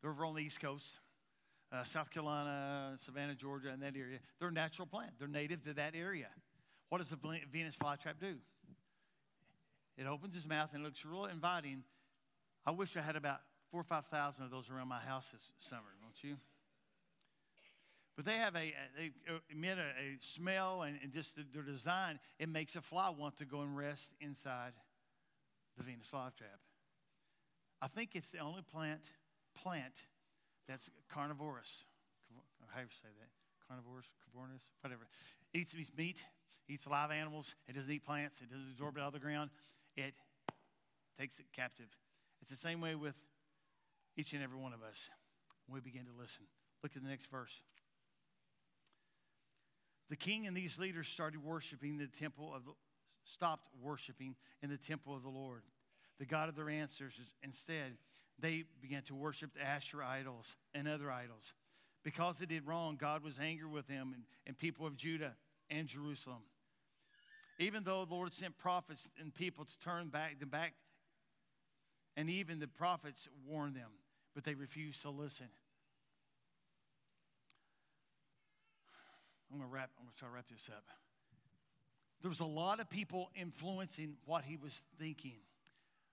They're 0.00 0.10
over 0.10 0.24
on 0.24 0.34
the 0.34 0.40
East 0.40 0.62
Coast, 0.62 0.98
uh, 1.70 1.82
South 1.82 2.10
Carolina, 2.10 2.96
Savannah, 3.04 3.34
Georgia, 3.34 3.68
and 3.68 3.82
that 3.82 3.96
area. 3.98 4.18
They're 4.40 4.48
a 4.48 4.50
natural 4.50 4.86
plant. 4.86 5.10
They're 5.18 5.28
native 5.28 5.62
to 5.64 5.74
that 5.74 5.94
area. 5.94 6.28
What 6.88 7.02
does 7.02 7.12
a 7.12 7.18
Venus 7.52 7.76
flytrap 7.76 8.18
do? 8.18 8.36
It 9.98 10.06
opens 10.06 10.36
its 10.36 10.48
mouth 10.48 10.70
and 10.72 10.82
looks 10.82 11.04
real 11.04 11.26
inviting. 11.26 11.84
I 12.64 12.70
wish 12.70 12.96
I 12.96 13.02
had 13.02 13.14
about 13.14 13.40
four 13.70 13.82
or 13.82 13.84
five 13.84 14.06
thousand 14.06 14.46
of 14.46 14.50
those 14.50 14.70
around 14.70 14.88
my 14.88 15.00
house 15.00 15.28
this 15.34 15.52
summer, 15.58 15.82
don't 16.00 16.30
you? 16.30 16.38
But 18.18 18.24
they 18.24 18.38
have 18.38 18.56
a, 18.56 18.74
they 18.96 19.12
emit 19.48 19.78
a, 19.78 19.82
a 19.82 20.18
smell 20.18 20.82
and, 20.82 20.98
and 21.04 21.12
just 21.12 21.36
the, 21.36 21.44
their 21.54 21.62
design, 21.62 22.18
it 22.40 22.48
makes 22.48 22.74
a 22.74 22.80
fly 22.80 23.10
want 23.10 23.36
to 23.36 23.44
go 23.44 23.60
and 23.60 23.76
rest 23.76 24.12
inside 24.20 24.72
the 25.76 25.84
Venus 25.84 26.08
flytrap. 26.12 26.58
I 27.80 27.86
think 27.86 28.16
it's 28.16 28.32
the 28.32 28.40
only 28.40 28.62
plant 28.62 29.02
plant 29.62 29.94
that's 30.66 30.90
carnivorous. 31.08 31.84
How 32.66 32.80
do 32.80 32.86
you 32.86 32.88
say 32.90 33.08
that? 33.20 33.28
Carnivorous, 33.68 34.06
carnivorous, 34.34 34.64
whatever. 34.80 35.06
Eats 35.54 35.76
meat, 35.96 36.24
eats 36.68 36.88
live 36.88 37.12
animals. 37.12 37.54
It 37.68 37.76
doesn't 37.76 37.92
eat 37.92 38.04
plants. 38.04 38.40
It 38.40 38.50
doesn't 38.50 38.72
absorb 38.72 38.96
it 38.96 39.00
out 39.00 39.06
of 39.08 39.12
the 39.12 39.20
ground. 39.20 39.50
It 39.96 40.14
takes 41.20 41.38
it 41.38 41.46
captive. 41.54 41.86
It's 42.42 42.50
the 42.50 42.56
same 42.56 42.80
way 42.80 42.96
with 42.96 43.14
each 44.16 44.32
and 44.32 44.42
every 44.42 44.58
one 44.58 44.72
of 44.72 44.82
us 44.82 45.08
we 45.68 45.78
begin 45.78 46.06
to 46.06 46.20
listen. 46.20 46.46
Look 46.82 46.96
at 46.96 47.02
the 47.04 47.08
next 47.08 47.30
verse. 47.30 47.62
The 50.08 50.16
king 50.16 50.46
and 50.46 50.56
these 50.56 50.78
leaders 50.78 51.08
started 51.08 51.44
worshiping 51.44 51.98
the 51.98 52.06
temple 52.06 52.52
of 52.54 52.64
the, 52.64 52.72
stopped 53.24 53.68
worshiping 53.82 54.36
in 54.62 54.70
the 54.70 54.78
temple 54.78 55.14
of 55.14 55.22
the 55.22 55.28
Lord, 55.28 55.62
the 56.18 56.26
God 56.26 56.48
of 56.48 56.56
their 56.56 56.70
ancestors. 56.70 57.30
Instead, 57.42 57.96
they 58.38 58.64
began 58.80 59.02
to 59.02 59.14
worship 59.14 59.52
the 59.54 59.62
Asher 59.62 60.02
idols 60.02 60.56
and 60.74 60.88
other 60.88 61.10
idols. 61.10 61.52
Because 62.04 62.38
they 62.38 62.46
did 62.46 62.66
wrong, 62.66 62.96
God 62.98 63.22
was 63.22 63.38
angry 63.38 63.68
with 63.68 63.86
them 63.86 64.12
and, 64.14 64.24
and 64.46 64.56
people 64.56 64.86
of 64.86 64.96
Judah 64.96 65.34
and 65.68 65.86
Jerusalem. 65.86 66.42
Even 67.58 67.82
though 67.82 68.04
the 68.04 68.14
Lord 68.14 68.32
sent 68.32 68.56
prophets 68.56 69.10
and 69.20 69.34
people 69.34 69.64
to 69.64 69.78
turn 69.80 70.08
back 70.08 70.38
them 70.38 70.48
back, 70.48 70.74
and 72.16 72.30
even 72.30 72.60
the 72.60 72.68
prophets 72.68 73.28
warned 73.46 73.74
them, 73.74 73.90
but 74.34 74.44
they 74.44 74.54
refused 74.54 75.02
to 75.02 75.10
listen. 75.10 75.48
I'm 79.50 79.58
gonna 79.58 79.70
wrap, 79.70 79.90
I'm 79.98 80.04
gonna 80.04 80.14
try 80.18 80.28
to 80.28 80.34
wrap 80.34 80.48
this 80.48 80.68
up. 80.68 80.84
There 82.20 82.28
was 82.28 82.40
a 82.40 82.46
lot 82.46 82.80
of 82.80 82.90
people 82.90 83.30
influencing 83.34 84.16
what 84.24 84.44
he 84.44 84.56
was 84.56 84.82
thinking. 84.98 85.38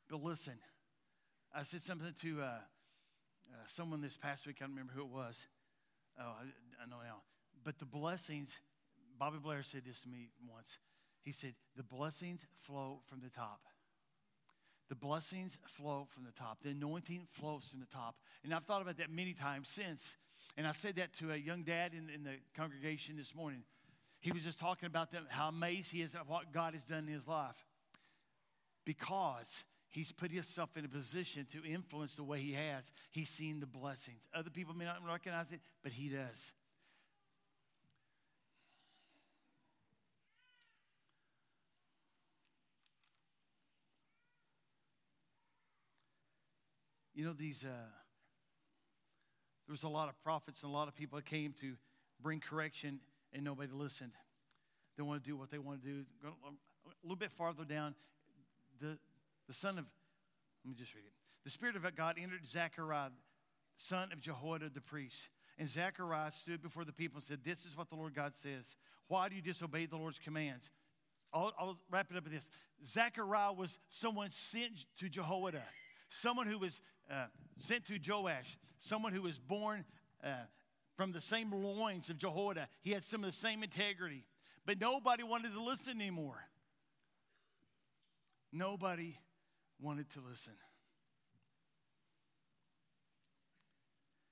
But 0.10 0.24
listen, 0.24 0.54
I 1.54 1.64
said 1.64 1.82
something 1.82 2.14
to 2.22 2.42
uh, 2.42 2.46
uh, 2.46 2.58
someone 3.68 4.02
this 4.02 4.18
past 4.18 4.46
week, 4.46 4.58
I 4.60 4.66
don't 4.66 4.72
remember 4.72 4.94
who 4.94 5.02
it 5.02 5.10
was. 5.10 5.48
Oh, 6.20 6.24
I, 6.24 6.84
I 6.84 6.86
know 6.90 6.98
now. 7.04 7.22
But 7.64 7.80
the 7.80 7.86
blessings, 7.86 8.60
Bobby 9.18 9.38
Blair 9.42 9.64
said 9.64 9.84
this 9.86 10.00
to 10.02 10.10
me 10.10 10.30
once. 10.48 10.78
He 11.22 11.32
said, 11.32 11.56
The 11.76 11.84
blessings 11.84 12.46
flow 12.56 13.02
from 13.08 13.22
the 13.22 13.30
top. 13.30 13.62
The 14.90 14.96
blessings 14.96 15.58
flow 15.66 16.06
from 16.10 16.24
the 16.26 16.32
top. 16.32 16.62
The 16.62 16.70
anointing 16.70 17.26
flows 17.28 17.68
from 17.72 17.80
the 17.80 17.88
top. 17.88 18.16
And 18.44 18.54
I've 18.54 18.66
thought 18.66 18.84
about 18.84 18.98
that 18.98 19.10
many 19.10 19.34
times 19.34 19.68
since. 19.68 20.16
And 20.58 20.66
I 20.66 20.72
said 20.72 20.96
that 20.96 21.14
to 21.16 21.32
a 21.32 21.36
young 21.36 21.64
dad 21.64 21.94
in, 21.94 22.10
in 22.14 22.24
the 22.24 22.36
congregation 22.56 23.18
this 23.18 23.36
morning. 23.36 23.64
He 24.22 24.32
was 24.32 24.44
just 24.44 24.60
talking 24.60 24.88
about 24.88 25.12
them, 25.12 25.26
how 25.30 25.50
amazed 25.50 25.92
he 25.92 26.02
is 26.02 26.16
at 26.16 26.28
what 26.28 26.52
God 26.52 26.74
has 26.74 26.84
done 26.84 27.08
in 27.08 27.14
his 27.14 27.28
life. 27.28 27.56
Because 28.86 29.66
he's 29.90 30.12
put 30.12 30.32
himself 30.32 30.76
in 30.78 30.86
a 30.86 30.88
position 30.88 31.46
to 31.52 31.64
influence 31.64 32.16
the 32.16 32.24
way 32.24 32.40
he 32.40 32.54
has. 32.54 32.92
He's 33.12 33.30
seen 33.30 33.60
the 33.60 33.66
blessings. 33.66 34.28
Other 34.34 34.50
people 34.50 34.74
may 34.74 34.86
not 34.86 34.98
recognize 35.06 35.52
it, 35.52 35.60
but 35.84 35.92
he 35.92 36.10
does. 36.10 36.54
You 47.14 47.26
know, 47.26 47.34
these, 47.34 47.64
uh, 47.64 48.05
there 49.68 49.74
was 49.74 49.84
a 49.84 49.90
lot 49.90 50.10
of 50.10 50.22
prophets 50.24 50.64
and 50.64 50.72
a 50.72 50.74
lot 50.74 50.88
of 50.88 50.96
people 50.96 51.18
that 51.18 51.26
came 51.26 51.54
to 51.62 51.74
bring 52.22 52.40
correction, 52.40 53.00
and 53.34 53.44
nobody 53.44 53.72
listened. 53.74 54.12
They 54.98 55.04
want 55.04 55.24
to 55.24 55.30
do 55.30 55.36
what 55.36 55.52
they 55.52 55.58
want 55.58 55.84
to 55.84 55.88
do. 55.88 56.06
Um, 56.26 56.58
a 56.86 56.90
little 57.04 57.18
bit 57.18 57.32
farther 57.32 57.66
down, 57.66 57.96
the, 58.80 58.98
the 59.48 59.54
son 59.54 59.78
of, 59.78 59.86
let 60.64 60.70
me 60.70 60.76
just 60.76 60.94
read 60.94 61.06
it. 61.06 61.12
The 61.44 61.50
Spirit 61.50 61.76
of 61.76 61.96
God 61.96 62.16
entered 62.22 62.48
Zechariah, 62.48 63.10
son 63.76 64.12
of 64.12 64.20
Jehoiada 64.20 64.70
the 64.74 64.82
priest. 64.82 65.30
And 65.58 65.70
Zechariah 65.70 66.32
stood 66.32 66.62
before 66.62 66.86
the 66.86 66.92
people 66.92 67.18
and 67.18 67.24
said, 67.24 67.40
This 67.44 67.66
is 67.66 67.78
what 67.78 67.90
the 67.90 67.96
Lord 67.96 68.14
God 68.14 68.36
says. 68.36 68.76
Why 69.08 69.30
do 69.30 69.36
you 69.36 69.42
disobey 69.42 69.86
the 69.86 69.98
Lord's 69.98 70.20
commands? 70.20 70.70
I'll, 71.34 71.54
I'll 71.60 71.78
wrap 71.92 72.08
it 72.12 72.18
up 72.18 72.24
with 72.24 72.34
this. 72.34 72.50
Zechariah 72.86 73.54
was 73.54 73.80
someone 73.90 74.32
sent 74.32 74.86
to 75.00 75.10
Jehoiada, 75.10 75.64
someone 76.10 76.48
who 76.48 76.58
was 76.58 76.82
uh, 77.12 77.26
sent 77.58 77.86
to 77.86 78.00
Joash, 78.06 78.58
someone 78.78 79.14
who 79.14 79.22
was 79.22 79.40
born 79.40 79.86
uh, 80.24 80.30
from 80.96 81.12
the 81.12 81.22
same 81.22 81.52
loins 81.52 82.10
of 82.10 82.18
Jehoiada. 82.18 82.68
He 82.82 82.92
had 82.92 83.04
some 83.04 83.24
of 83.24 83.30
the 83.30 83.36
same 83.36 83.64
integrity, 83.64 84.26
but 84.66 84.80
nobody 84.80 85.24
wanted 85.24 85.54
to 85.54 85.64
listen 85.64 86.00
anymore. 86.02 86.40
Nobody 88.52 89.18
wanted 89.80 90.10
to 90.12 90.22
listen. 90.22 90.54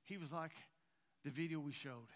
He 0.04 0.18
was 0.18 0.32
like 0.32 0.52
the 1.24 1.32
video 1.32 1.60
we 1.60 1.72
showed. 1.72 2.10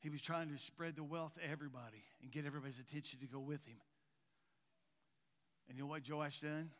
He 0.00 0.10
was 0.10 0.22
trying 0.22 0.48
to 0.50 0.58
spread 0.58 0.96
the 0.96 1.02
wealth 1.02 1.34
to 1.34 1.50
everybody 1.50 2.04
and 2.22 2.30
get 2.30 2.46
everybody's 2.46 2.78
attention 2.78 3.18
to 3.20 3.26
go 3.26 3.40
with 3.40 3.64
him. 3.66 3.78
And 5.68 5.76
you 5.76 5.84
know 5.84 5.90
what 5.90 6.08
Joash 6.08 6.40
done? 6.40 6.70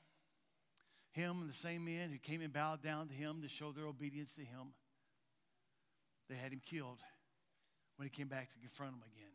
Him 1.13 1.41
and 1.41 1.49
the 1.49 1.55
same 1.55 1.85
men 1.85 2.11
who 2.11 2.19
came 2.19 2.41
and 2.41 2.53
bowed 2.53 2.83
down 2.83 3.09
to 3.09 3.15
him 3.15 3.43
to 3.43 3.49
show 3.49 3.73
their 3.73 3.87
obedience 3.87 4.35
to 4.35 4.43
him, 4.43 4.75
they 6.29 6.37
had 6.37 6.53
him 6.53 6.61
killed 6.65 7.01
when 7.97 8.07
he 8.07 8.11
came 8.11 8.29
back 8.29 8.51
to 8.51 8.59
confront 8.59 8.93
them 8.93 9.03
again. 9.15 9.29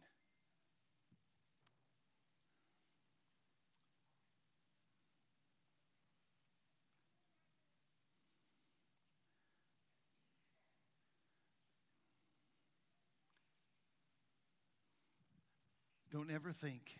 Don't 16.11 16.29
ever 16.29 16.51
think 16.51 16.99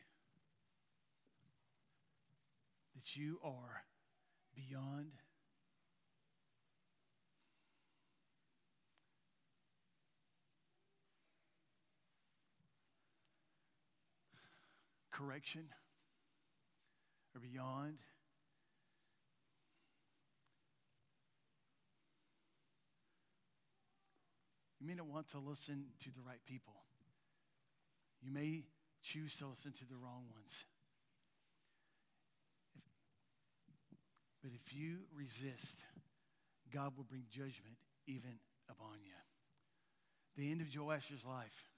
that 2.95 3.15
you 3.15 3.38
are 3.43 3.83
beyond. 4.55 5.11
Correction 15.11 15.65
or 17.35 17.39
beyond. 17.39 17.99
You 24.79 24.87
may 24.87 24.95
not 24.95 25.07
want 25.07 25.29
to 25.29 25.39
listen 25.39 25.85
to 26.01 26.09
the 26.11 26.21
right 26.21 26.43
people. 26.45 26.73
You 28.21 28.31
may 28.31 28.63
choose 29.01 29.37
to 29.37 29.47
listen 29.47 29.71
to 29.73 29.85
the 29.85 29.95
wrong 29.95 30.25
ones 30.33 30.65
But 34.43 34.51
if 34.53 34.75
you 34.75 34.97
resist, 35.15 35.79
God 36.73 36.93
will 36.97 37.06
bring 37.06 37.23
judgment 37.32 37.77
even 38.06 38.39
upon 38.69 38.99
you. 39.01 39.13
The 40.36 40.51
end 40.51 40.60
of 40.60 40.67
Joash's 40.67 41.23
life, 41.25 41.69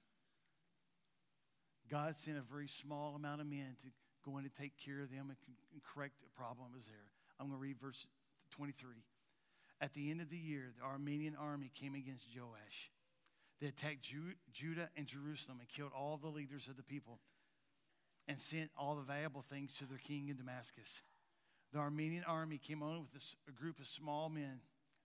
God 1.91 2.17
sent 2.17 2.37
a 2.37 2.41
very 2.41 2.67
small 2.67 3.15
amount 3.15 3.41
of 3.41 3.47
men 3.47 3.75
to 3.83 3.87
go 4.25 4.37
in 4.39 4.45
and 4.45 4.53
take 4.55 4.73
care 4.83 5.01
of 5.01 5.11
them 5.11 5.27
and, 5.29 5.37
and 5.73 5.81
correct 5.83 6.15
the 6.23 6.29
problem 6.35 6.69
was 6.73 6.87
there. 6.87 7.05
I'm 7.39 7.47
going 7.47 7.59
to 7.59 7.61
read 7.61 7.79
verse 7.79 8.07
23. 8.51 8.95
At 9.81 9.93
the 9.93 10.09
end 10.09 10.21
of 10.21 10.29
the 10.29 10.37
year, 10.37 10.71
the 10.79 10.85
Armenian 10.85 11.35
army 11.35 11.69
came 11.75 11.93
against 11.93 12.25
Joash. 12.35 12.89
They 13.61 13.67
attacked 13.67 14.01
Ju- 14.01 14.35
Judah 14.51 14.89
and 14.95 15.05
Jerusalem 15.05 15.57
and 15.59 15.69
killed 15.69 15.91
all 15.95 16.17
the 16.17 16.29
leaders 16.29 16.67
of 16.67 16.77
the 16.77 16.83
people 16.83 17.19
and 18.27 18.39
sent 18.39 18.71
all 18.77 18.95
the 18.95 19.03
valuable 19.03 19.43
things 19.43 19.73
to 19.77 19.85
their 19.85 19.99
king 19.99 20.29
in 20.29 20.37
Damascus 20.37 21.01
the 21.75 21.81
Armenian 21.81 22.23
army 22.25 22.57
came 22.57 22.81
on 22.81 23.01
with 23.01 23.21
a, 23.49 23.51
group 23.51 23.81
of 23.81 23.85
small 23.85 24.29
men, 24.29 24.61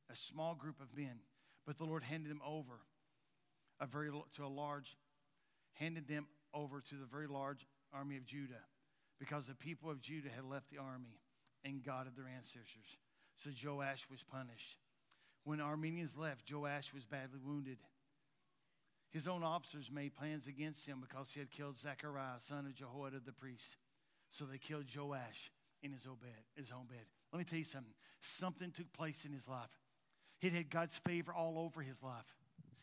a 0.09 0.15
small 0.15 0.55
group 0.55 0.81
of 0.81 0.97
men, 0.97 1.19
but 1.67 1.77
the 1.79 1.85
Lord 1.85 2.05
handed 2.05 2.31
them 2.31 2.41
over 2.47 2.79
a 3.81 3.87
very 3.87 4.09
to 4.37 4.45
a 4.45 4.47
large, 4.47 4.97
handed 5.73 6.07
them 6.07 6.27
over 6.55 6.81
to 6.81 6.95
the 6.95 7.07
very 7.07 7.27
large 7.27 7.67
army 7.93 8.17
of 8.17 8.25
Judah, 8.25 8.63
because 9.19 9.47
the 9.47 9.55
people 9.57 9.91
of 9.91 10.01
Judah 10.01 10.29
had 10.29 10.45
left 10.45 10.71
the 10.71 10.79
army 10.79 11.19
and 11.65 11.83
God 11.83 12.07
of 12.07 12.15
their 12.15 12.29
ancestors. 12.29 12.99
So 13.37 13.51
Joash 13.51 14.07
was 14.09 14.23
punished. 14.23 14.77
When 15.43 15.61
Armenians 15.61 16.17
left, 16.17 16.49
Joash 16.49 16.95
was 16.95 17.05
badly 17.05 17.41
wounded. 17.45 17.79
His 19.11 19.27
own 19.27 19.43
officers 19.43 19.91
made 19.93 20.15
plans 20.15 20.47
against 20.47 20.87
him 20.87 21.01
because 21.01 21.33
he 21.33 21.41
had 21.41 21.51
killed 21.51 21.79
Zechariah, 21.79 22.39
son 22.39 22.67
of 22.67 22.77
Jehoiada 22.77 23.19
the 23.27 23.33
priest. 23.33 23.77
So 24.29 24.45
they 24.45 24.59
killed 24.59 24.85
Joash 24.97 25.51
in 25.83 25.93
his 25.93 26.07
own 26.07 26.17
bed. 26.21 26.31
His 26.57 26.71
own 26.73 26.87
bed. 26.87 27.05
Let 27.33 27.39
me 27.39 27.45
tell 27.45 27.59
you 27.59 27.65
something. 27.65 27.93
Something 28.21 28.71
took 28.71 28.93
place 28.93 29.25
in 29.25 29.33
his 29.33 29.49
life. 29.49 29.71
He 30.41 30.51
had 30.51 30.71
God's 30.71 30.99
favor 30.99 31.33
all 31.33 31.59
over 31.59 31.83
his 31.83 32.03
life. 32.03 32.37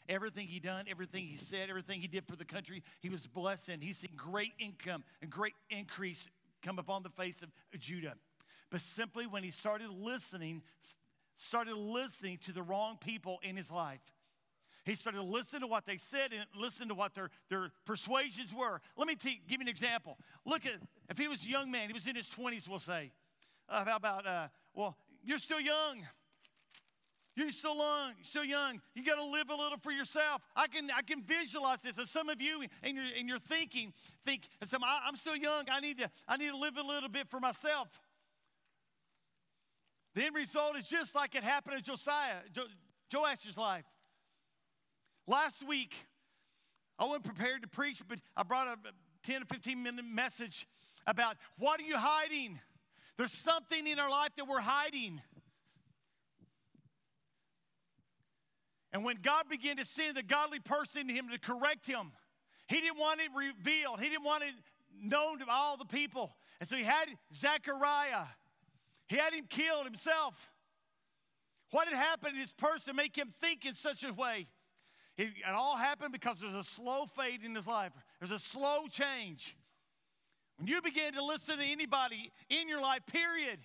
Everything 0.10 0.48
he 0.48 0.60
done, 0.60 0.86
everything 0.90 1.26
he 1.26 1.36
said, 1.36 1.70
everything 1.70 2.00
he 2.00 2.08
did 2.08 2.26
for 2.28 2.38
the 2.38 2.46
country, 2.46 2.82
he 3.02 3.10
was 3.10 3.28
blessed 3.28 3.70
and 3.70 3.84
he's 3.84 3.98
seen 3.98 4.12
great 4.16 4.54
income 4.58 5.04
and 5.22 5.30
great 5.30 5.54
increase 5.70 6.30
come 6.62 6.80
upon 6.80 7.04
the 7.04 7.10
face 7.10 7.42
of 7.42 7.50
Judah. 7.78 8.14
But 8.70 8.82
simply 8.82 9.28
when 9.28 9.44
he 9.44 9.52
started 9.52 9.90
listening, 9.90 10.62
started 11.36 11.76
listening 11.76 12.40
to 12.46 12.54
the 12.54 12.62
wrong 12.62 12.98
people 13.00 13.40
in 13.44 13.58
his 13.58 13.70
life. 13.70 14.00
He 14.88 14.96
started 14.96 15.22
listening 15.22 15.64
to 15.64 15.68
what 15.68 15.86
they 15.86 15.98
said 15.98 16.32
and 16.32 16.46
listening 16.56 16.88
to 16.88 16.96
what 16.96 17.14
their, 17.14 17.30
their 17.50 17.72
persuasions 17.86 18.56
were. 18.56 18.80
Let 18.96 19.06
me 19.06 19.16
t- 19.16 19.42
give 19.46 19.60
you 19.60 19.66
an 19.66 19.68
example. 19.68 20.18
Look 20.46 20.66
at, 20.66 20.76
if 21.10 21.18
he 21.18 21.28
was 21.28 21.46
a 21.46 21.50
young 21.50 21.70
man, 21.70 21.88
he 21.88 21.94
was 21.94 22.08
in 22.08 22.16
his 22.16 22.28
20s, 22.28 22.70
we'll 22.70 22.80
say. 22.80 23.12
Uh, 23.68 23.84
how 23.84 23.98
about, 23.98 24.26
uh, 24.26 24.48
well, 24.74 24.96
you're 25.26 25.40
still 25.40 25.60
young. 25.60 26.08
You're 27.36 27.52
still 27.52 27.76
young. 27.76 28.14
Still 28.24 28.46
young. 28.46 28.80
You 28.96 29.04
got 29.04 29.16
to 29.16 29.26
live 29.26 29.50
a 29.50 29.56
little 29.56 29.78
for 29.78 29.92
yourself. 29.92 30.42
I 30.56 30.68
can 30.68 30.90
I 30.96 31.02
can 31.02 31.22
visualize 31.22 31.82
this. 31.82 31.98
And 31.98 32.08
some 32.08 32.30
of 32.30 32.42
you 32.42 32.64
in 32.82 32.96
your 32.96 33.06
in 33.16 33.28
your 33.28 33.40
thinking 33.40 33.94
think, 34.26 34.50
some, 34.66 34.84
I'm 34.84 35.16
still 35.18 35.36
young. 35.36 35.66
I 35.70 35.82
need 35.82 36.00
to 36.00 36.10
I 36.28 36.38
need 36.38 36.50
to 36.50 36.58
live 36.58 36.78
a 36.78 36.82
little 36.82 37.10
bit 37.10 37.28
for 37.30 37.40
myself. 37.40 37.90
The 40.16 40.24
end 40.24 40.36
result 40.36 40.78
is 40.78 40.86
just 40.86 41.14
like 41.14 41.36
it 41.36 41.44
happened 41.44 41.76
in 41.78 41.84
Josiah, 41.84 42.38
jo- 42.54 42.64
Joash's 43.14 43.58
life. 43.58 43.84
Last 45.28 45.68
week, 45.68 45.94
I 46.98 47.06
wasn't 47.06 47.26
prepared 47.26 47.62
to 47.62 47.68
preach, 47.68 48.02
but 48.08 48.20
I 48.36 48.44
brought 48.44 48.68
a 48.68 48.78
10 49.24 49.44
or 49.44 49.46
15 49.46 49.84
minute 49.84 50.06
message 50.06 50.66
about 51.06 51.36
what 51.58 51.80
are 51.82 51.84
you 51.84 51.98
hiding? 51.98 52.60
There's 53.18 53.34
something 53.34 53.86
in 53.86 54.00
our 54.00 54.10
life 54.10 54.30
that 54.38 54.48
we're 54.48 54.62
hiding. 54.62 55.22
And 58.94 59.04
when 59.04 59.18
God 59.22 59.50
began 59.50 59.78
to 59.78 59.86
send 59.86 60.16
the 60.16 60.24
godly 60.24 60.60
person 60.60 61.08
to 61.08 61.14
him 61.14 61.28
to 61.30 61.40
correct 61.40 61.86
him, 61.86 62.14
he 62.68 62.80
didn't 62.80 62.98
want 62.98 63.20
it 63.20 63.30
revealed. 63.36 64.00
He 64.00 64.10
didn't 64.10 64.24
want 64.24 64.44
it 64.44 64.54
known 65.02 65.40
to 65.40 65.46
all 65.50 65.78
the 65.78 65.86
people. 65.86 66.36
And 66.60 66.70
so 66.70 66.78
he 66.78 66.84
had 66.84 67.06
Zechariah. 67.34 68.26
He 69.08 69.18
had 69.18 69.34
him 69.34 69.46
killed 69.50 69.86
himself. 69.86 70.50
What 71.72 71.88
had 71.88 71.98
happened 71.98 72.36
to 72.36 72.40
this 72.40 72.54
person 72.54 72.88
to 72.88 72.94
make 72.94 73.16
him 73.16 73.34
think 73.42 73.66
in 73.66 73.76
such 73.76 74.04
a 74.04 74.14
way? 74.14 74.48
It, 75.18 75.30
it 75.30 75.54
all 75.54 75.76
happened 75.76 76.12
because 76.12 76.40
there's 76.40 76.54
a 76.54 76.64
slow 76.64 77.06
fade 77.06 77.44
in 77.44 77.56
his 77.56 77.66
life. 77.66 77.92
There's 78.20 78.32
a 78.32 78.40
slow 78.40 78.88
change. 78.88 79.58
When 80.58 80.68
you 80.68 80.82
begin 80.82 81.14
to 81.14 81.24
listen 81.24 81.58
to 81.58 81.64
anybody 81.64 82.32
in 82.50 82.68
your 82.68 82.82
life, 82.82 83.02
period, 83.12 83.60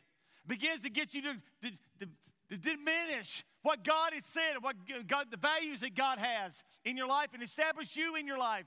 begins 0.46 0.82
to 0.82 0.90
get 0.90 1.14
you 1.14 1.22
to, 1.22 1.34
to, 1.62 1.70
to, 2.00 2.08
to 2.50 2.56
diminish 2.56 3.44
what 3.62 3.84
God 3.84 4.12
has 4.14 4.24
said, 4.24 4.56
what 4.60 4.76
God, 5.06 5.26
the 5.30 5.36
values 5.36 5.80
that 5.80 5.94
God 5.94 6.18
has 6.18 6.62
in 6.84 6.96
your 6.96 7.06
life, 7.06 7.28
and 7.34 7.42
establish 7.42 7.96
you 7.96 8.16
in 8.16 8.26
your 8.26 8.38
life. 8.38 8.66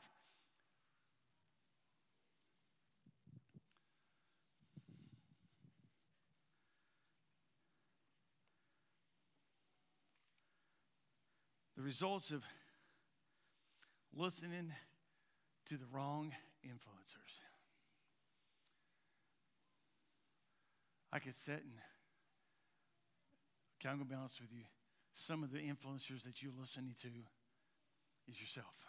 The 11.78 11.84
results 11.84 12.32
of 12.32 12.42
listening 14.16 14.72
to 15.66 15.76
the 15.76 15.86
wrong 15.92 16.32
influencers. 16.66 17.42
I 21.12 21.20
could 21.20 21.36
sit 21.36 21.56
and, 21.56 21.74
okay, 23.80 23.90
I'm 23.90 23.98
going 23.98 24.08
to 24.08 24.14
be 24.14 24.16
honest 24.16 24.40
with 24.42 24.52
you. 24.52 24.64
Some 25.14 25.44
of 25.44 25.52
the 25.52 25.60
influencers 25.60 26.24
that 26.24 26.42
you're 26.42 26.52
listening 26.60 26.96
to 27.02 27.08
is 28.28 28.40
yourself. 28.40 28.86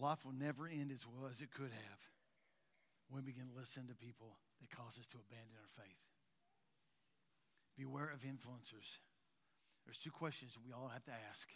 Life 0.00 0.24
will 0.24 0.32
never 0.32 0.66
end 0.66 0.90
as 0.92 1.06
well 1.06 1.30
as 1.30 1.40
it 1.40 1.50
could 1.50 1.70
have 1.70 1.98
when 3.08 3.22
we 3.22 3.32
begin 3.32 3.48
to 3.48 3.56
listen 3.56 3.86
to 3.88 3.94
people 3.94 4.38
that 4.60 4.70
cause 4.70 4.98
us 4.98 5.06
to 5.12 5.18
abandon 5.20 5.54
our 5.60 5.72
faith. 5.76 6.02
Beware 7.76 8.10
of 8.14 8.22
influencers. 8.22 9.02
There's 9.84 9.98
two 9.98 10.14
questions 10.14 10.56
we 10.56 10.72
all 10.72 10.88
have 10.88 11.04
to 11.04 11.14
ask. 11.28 11.48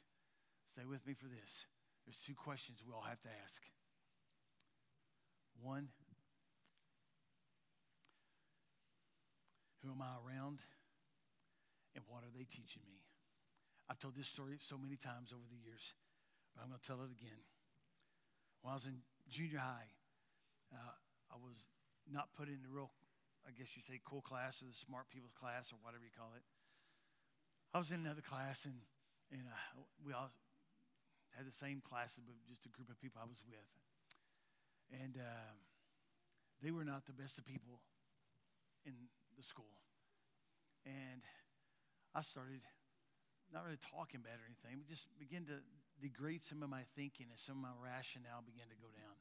Stay 0.75 0.85
with 0.85 1.07
me 1.07 1.15
for 1.15 1.27
this. 1.27 1.67
There's 2.05 2.19
two 2.19 2.35
questions 2.35 2.83
we 2.85 2.93
all 2.93 3.07
have 3.09 3.21
to 3.23 3.33
ask. 3.45 3.63
One, 5.61 5.89
who 9.83 9.91
am 9.91 10.03
I 10.03 10.17
around? 10.21 10.61
And 11.95 12.05
what 12.07 12.23
are 12.23 12.33
they 12.37 12.45
teaching 12.45 12.83
me? 12.87 13.01
I've 13.91 13.99
told 13.99 14.15
this 14.15 14.29
story 14.29 14.59
so 14.61 14.77
many 14.77 14.97
times 14.97 15.33
over 15.33 15.47
the 15.49 15.57
years, 15.57 15.95
but 16.55 16.63
I'm 16.63 16.69
going 16.69 16.81
to 16.81 16.87
tell 16.87 17.01
it 17.01 17.11
again. 17.11 17.41
When 18.61 18.73
I 18.73 18.75
was 18.75 18.87
in 18.87 19.01
junior 19.31 19.59
high, 19.59 19.89
uh, 20.73 20.95
I 21.29 21.37
was 21.37 21.57
not 22.09 22.33
put 22.37 22.49
in 22.49 22.61
the 22.65 22.73
real, 22.73 22.91
I 23.47 23.53
guess 23.53 23.77
you 23.77 23.83
say, 23.83 24.01
cool 24.05 24.23
class 24.23 24.63
or 24.63 24.67
the 24.67 24.77
smart 24.77 25.09
people's 25.13 25.37
class 25.37 25.73
or 25.73 25.79
whatever 25.85 26.05
you 26.05 26.15
call 26.15 26.33
it. 26.37 26.45
I 27.73 27.79
was 27.79 27.93
in 27.93 28.01
another 28.01 28.25
class, 28.25 28.65
and, 28.65 28.81
and 29.29 29.45
uh, 29.45 29.85
we 30.01 30.17
all 30.17 30.33
had 31.37 31.45
the 31.45 31.53
same 31.53 31.85
classes, 31.85 32.25
but 32.25 32.33
just 32.49 32.65
a 32.65 32.73
group 32.73 32.89
of 32.89 32.97
people 32.97 33.21
I 33.21 33.29
was 33.29 33.45
with. 33.45 33.69
And 34.89 35.21
uh, 35.21 35.53
they 36.65 36.73
were 36.73 36.85
not 36.85 37.05
the 37.05 37.13
best 37.13 37.37
of 37.37 37.45
people 37.45 37.85
in 38.89 38.97
the 39.37 39.45
school. 39.45 39.77
And 40.89 41.21
I 42.17 42.25
started 42.25 42.65
not 43.53 43.69
really 43.69 43.81
talking 43.81 44.25
bad 44.25 44.41
or 44.41 44.49
anything, 44.49 44.81
but 44.81 44.89
just 44.89 45.05
began 45.21 45.45
to 45.53 45.61
degrade 46.01 46.41
some 46.41 46.65
of 46.65 46.73
my 46.73 46.89
thinking 46.97 47.29
and 47.29 47.37
some 47.37 47.61
of 47.61 47.69
my 47.69 47.77
rationale 47.77 48.41
began 48.41 48.69
to 48.73 48.79
go 48.81 48.89
down. 48.89 49.17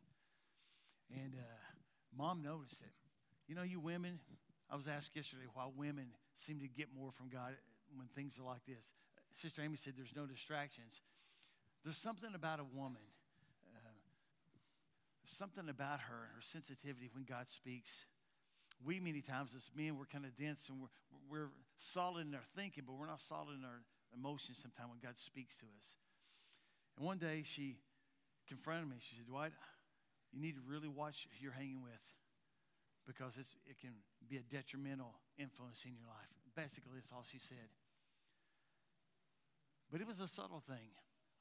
And 1.12 1.36
uh, 1.36 1.67
mom 2.18 2.42
noticed 2.42 2.82
it. 2.82 2.94
You 3.48 3.56
know, 3.56 3.64
you 3.64 3.80
women, 3.80 4.20
I 4.70 4.76
was 4.76 4.88
asked 4.88 5.16
yesterday 5.16 5.46
why 5.54 5.68
women 5.76 6.08
seem 6.36 6.60
to 6.60 6.68
get 6.68 6.88
more 6.98 7.12
from 7.12 7.30
God 7.30 7.54
when 7.96 8.08
things 8.08 8.38
are 8.40 8.46
like 8.46 8.66
this. 8.66 8.84
Sister 9.34 9.62
Amy 9.62 9.78
said 9.78 9.94
there's 9.96 10.16
no 10.16 10.26
distractions. 10.26 11.02
There's 11.84 11.98
something 11.98 12.34
about 12.36 12.60
a 12.60 12.66
woman, 12.76 13.02
uh, 13.76 13.90
something 15.26 15.70
about 15.70 16.02
her, 16.02 16.30
her 16.36 16.42
sensitivity 16.42 17.10
when 17.14 17.24
God 17.24 17.48
speaks. 17.48 18.06
We, 18.86 19.00
many 19.00 19.22
times, 19.22 19.52
as 19.56 19.70
men, 19.76 19.98
we're 19.98 20.06
kind 20.06 20.26
of 20.26 20.36
dense 20.36 20.70
and 20.70 20.82
we're, 20.82 20.90
we're 21.30 21.50
solid 21.78 22.28
in 22.28 22.34
our 22.34 22.46
thinking, 22.56 22.84
but 22.86 22.98
we're 22.98 23.08
not 23.08 23.22
solid 23.22 23.58
in 23.58 23.64
our 23.64 23.82
emotions 24.14 24.60
sometimes 24.62 24.90
when 24.90 25.00
God 25.02 25.18
speaks 25.18 25.56
to 25.58 25.66
us. 25.66 25.96
And 26.98 27.06
one 27.06 27.18
day 27.18 27.44
she 27.46 27.78
confronted 28.48 28.90
me. 28.90 28.98
She 29.00 29.16
said, 29.16 29.28
Dwight, 29.28 29.52
you 30.32 30.42
need 30.42 30.56
to 30.56 30.62
really 30.66 30.88
watch 30.88 31.28
who 31.32 31.44
you're 31.44 31.56
hanging 31.56 31.82
with 31.82 32.04
because 33.06 33.38
it 33.38 33.80
can 33.80 33.92
be 34.28 34.38
a 34.38 34.44
detrimental 34.44 35.16
influence 35.38 35.84
in 35.86 35.94
your 35.94 36.08
life. 36.08 36.34
Basically, 36.56 36.92
that's 36.96 37.12
all 37.12 37.24
she 37.24 37.40
said. 37.40 37.72
But 39.92 40.02
it 40.02 40.08
was 40.08 40.20
a 40.20 40.28
subtle 40.28 40.60
thing. 40.60 40.92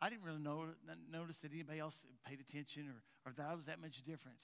I 0.00 0.10
didn't 0.10 0.24
really 0.24 0.42
know, 0.42 0.66
notice 1.10 1.40
that 1.40 1.52
anybody 1.52 1.80
else 1.80 2.04
paid 2.28 2.38
attention 2.38 2.86
or, 2.86 3.30
or 3.30 3.32
that 3.34 3.46
I 3.50 3.54
was 3.54 3.66
that 3.66 3.80
much 3.80 4.04
different. 4.04 4.38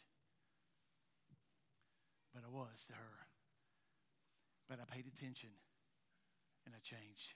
But 2.35 2.43
I 2.45 2.51
was 2.51 2.87
to 2.89 2.95
her. 2.95 3.15
But 4.69 4.79
I 4.81 4.93
paid 4.93 5.07
attention 5.07 5.51
and 6.67 6.75
I 6.75 6.81
changed 6.81 7.35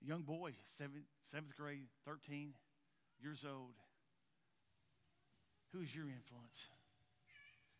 young 0.00 0.22
boy, 0.22 0.52
seventh, 0.76 1.06
seventh 1.24 1.56
grade, 1.56 1.88
13 2.04 2.54
years 3.20 3.44
old. 3.48 3.74
Who's 5.72 5.94
your 5.94 6.04
influence? 6.04 6.68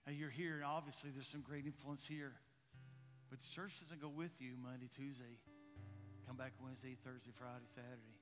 Now 0.07 0.13
you're 0.13 0.31
here, 0.31 0.57
and 0.57 0.65
obviously 0.65 1.11
there's 1.11 1.27
some 1.27 1.41
great 1.41 1.67
influence 1.67 2.07
here. 2.07 2.33
But 3.31 3.41
the 3.41 3.49
church 3.49 3.81
doesn't 3.81 4.01
go 4.01 4.09
with 4.09 4.33
you 4.41 4.53
Monday, 4.63 4.89
Tuesday. 4.95 5.41
Come 6.27 6.37
back 6.37 6.53
Wednesday, 6.63 6.97
Thursday, 7.05 7.31
Friday, 7.39 7.65
Saturday. 7.75 8.17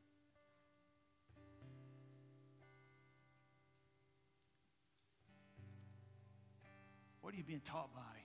What 7.20 7.35
are 7.35 7.37
you 7.37 7.44
being 7.44 7.61
taught 7.64 7.92
by? 7.92 8.16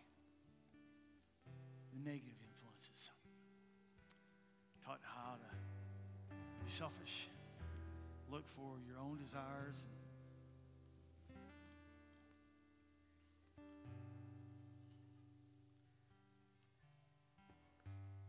The 1.93 1.97
negative 1.97 2.37
influences. 2.53 3.09
Taught 4.85 5.01
how 5.01 5.37
to 5.41 6.35
be 6.63 6.71
selfish. 6.71 7.27
Look 8.31 8.47
for 8.47 8.77
your 8.87 8.99
own 9.01 9.17
desires. 9.17 9.85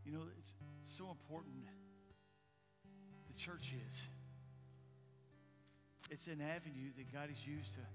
You 0.05 0.11
know, 0.11 0.23
it's 0.37 0.53
so 0.85 1.09
important. 1.09 1.65
The 3.27 3.37
church 3.39 3.73
is. 3.73 4.07
It's 6.11 6.27
an 6.27 6.41
avenue 6.43 6.91
that 6.97 7.07
God 7.11 7.29
has 7.31 7.41
used 7.47 7.73
to 7.75 7.85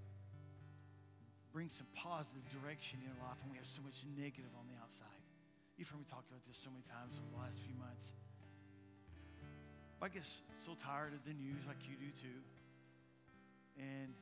bring 1.53 1.69
some 1.69 1.87
positive 1.95 2.43
direction 2.51 2.99
in 3.05 3.11
our 3.13 3.29
life, 3.29 3.39
and 3.45 3.53
we 3.53 3.59
have 3.59 3.69
so 3.69 3.83
much 3.85 4.03
negative 4.17 4.51
on 4.59 4.67
the 4.67 4.77
outside. 4.81 5.23
You've 5.77 5.89
heard 5.89 6.01
me 6.01 6.09
talk 6.11 6.25
about 6.27 6.43
this 6.47 6.59
so 6.59 6.71
many 6.71 6.83
times 6.91 7.15
over 7.21 7.29
the 7.31 7.41
last 7.41 7.61
few 7.63 7.77
months. 7.79 8.13
I 10.01 10.09
get 10.09 10.27
so 10.27 10.79
tired 10.79 11.13
of 11.13 11.23
the 11.27 11.35
news 11.35 11.67
like 11.67 11.79
you 11.87 11.99
do 11.99 12.11
too. 12.15 12.41
And 13.79 14.15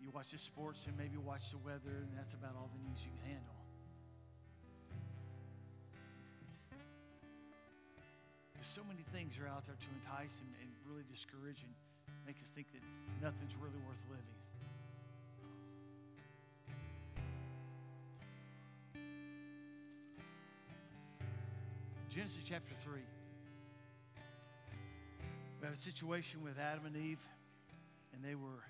you 0.00 0.10
watch 0.10 0.30
the 0.30 0.38
sports 0.38 0.86
and 0.86 0.96
maybe 0.98 1.18
watch 1.18 1.50
the 1.50 1.58
weather, 1.58 2.06
and 2.06 2.10
that's 2.14 2.34
about 2.34 2.54
all 2.54 2.70
the 2.70 2.82
news 2.86 2.98
you 3.02 3.10
can 3.22 3.38
handle. 3.38 3.65
There's 8.56 8.68
so 8.68 8.80
many 8.88 9.04
things 9.12 9.36
are 9.38 9.46
out 9.48 9.66
there 9.66 9.76
to 9.76 9.88
entice 10.00 10.40
and, 10.40 10.50
and 10.60 10.70
really 10.88 11.04
discourage 11.12 11.62
and 11.62 11.72
make 12.26 12.36
us 12.36 12.48
think 12.54 12.72
that 12.72 12.80
nothing's 13.22 13.54
really 13.60 13.78
worth 13.86 14.00
living. 14.08 14.24
Genesis 22.08 22.42
chapter 22.44 22.72
3. 22.82 23.00
We 25.60 25.66
have 25.66 25.74
a 25.74 25.80
situation 25.80 26.42
with 26.42 26.58
Adam 26.58 26.86
and 26.86 26.96
Eve, 26.96 27.20
and 28.14 28.24
they 28.24 28.34
were 28.34 28.64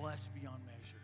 blessed 0.00 0.32
beyond 0.32 0.62
measure. 0.64 1.02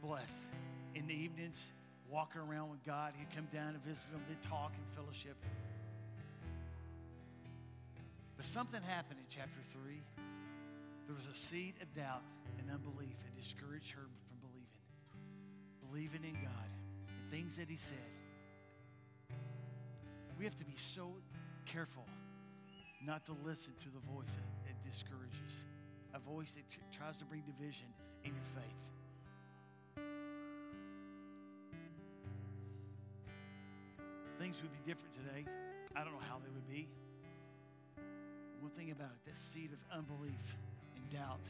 Blessed. 0.00 0.48
In 0.94 1.08
the 1.08 1.14
evenings, 1.14 1.72
walking 2.10 2.40
around 2.40 2.70
with 2.70 2.84
God. 2.84 3.12
He'd 3.16 3.34
come 3.34 3.48
down 3.52 3.74
and 3.74 3.84
visit 3.84 4.10
them. 4.10 4.20
They'd 4.28 4.42
talk 4.42 4.72
and 4.76 4.86
fellowship. 4.94 5.36
But 8.40 8.46
something 8.46 8.80
happened 8.80 9.20
in 9.20 9.26
chapter 9.28 9.60
3. 9.84 10.00
There 11.04 11.14
was 11.14 11.26
a 11.26 11.34
seed 11.34 11.74
of 11.82 11.92
doubt 11.92 12.22
and 12.58 12.70
unbelief 12.70 13.12
that 13.18 13.36
discouraged 13.36 13.92
her 13.92 14.00
from 14.00 14.40
believing. 14.40 14.80
Believing 15.86 16.24
in 16.24 16.40
God 16.40 16.70
and 17.06 17.30
things 17.30 17.58
that 17.58 17.68
He 17.68 17.76
said. 17.76 17.98
We 20.38 20.46
have 20.46 20.56
to 20.56 20.64
be 20.64 20.72
so 20.76 21.12
careful 21.66 22.06
not 23.04 23.26
to 23.26 23.36
listen 23.44 23.74
to 23.82 23.90
the 23.90 24.00
voice 24.10 24.32
that, 24.32 24.48
that 24.64 24.90
discourages, 24.90 25.64
a 26.14 26.18
voice 26.18 26.54
that 26.54 26.64
tries 26.96 27.18
to 27.18 27.26
bring 27.26 27.42
division 27.42 27.92
in 28.24 28.32
your 28.32 28.48
faith. 28.56 28.80
Things 34.38 34.56
would 34.62 34.72
be 34.72 34.90
different 34.90 35.12
today. 35.12 35.44
I 35.94 36.04
don't 36.04 36.14
know 36.14 36.26
how 36.26 36.38
they 36.38 36.48
would 36.48 36.66
be. 36.66 36.88
One 38.60 38.70
thing 38.72 38.90
about 38.90 39.08
it, 39.08 39.24
that 39.24 39.38
seed 39.38 39.70
of 39.72 39.78
unbelief 39.96 40.56
and 40.94 41.08
doubt 41.10 41.48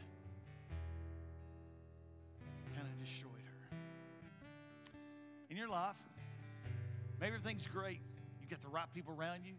kind 2.74 2.86
of 2.86 3.04
destroyed 3.04 3.32
her. 3.44 3.76
In 5.50 5.56
your 5.56 5.68
life, 5.68 5.96
maybe 7.20 7.34
everything's 7.34 7.66
great. 7.66 8.00
You 8.40 8.46
got 8.48 8.60
the 8.62 8.68
right 8.68 8.86
people 8.94 9.14
around 9.18 9.44
you. 9.44 9.54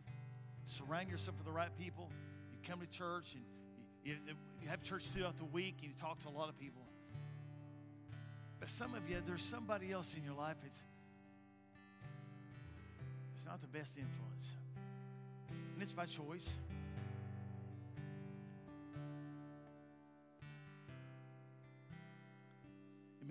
Surround 0.65 1.09
yourself 1.09 1.37
with 1.37 1.45
the 1.45 1.51
right 1.51 1.75
people. 1.77 2.09
You 2.53 2.57
come 2.67 2.79
to 2.79 2.87
church 2.87 3.35
and 3.35 3.43
you, 4.05 4.15
you, 4.61 4.69
have 4.69 4.81
church 4.81 5.03
throughout 5.13 5.37
the 5.37 5.45
week 5.45 5.75
and 5.81 5.89
you 5.89 5.95
talk 5.99 6.19
to 6.21 6.29
a 6.29 6.35
lot 6.35 6.47
of 6.47 6.57
people. 6.57 6.83
But 8.59 8.69
some 8.69 8.93
of 8.95 9.09
you, 9.09 9.17
there's 9.25 9.43
somebody 9.43 9.91
else 9.91 10.15
in 10.15 10.23
your 10.23 10.35
life 10.35 10.55
that's 10.61 10.79
it's 13.35 13.45
not 13.45 13.59
the 13.59 13.67
best 13.67 13.97
influence. 13.97 14.51
And 15.73 15.81
it's 15.81 15.93
by 15.93 16.05
choice. 16.05 16.55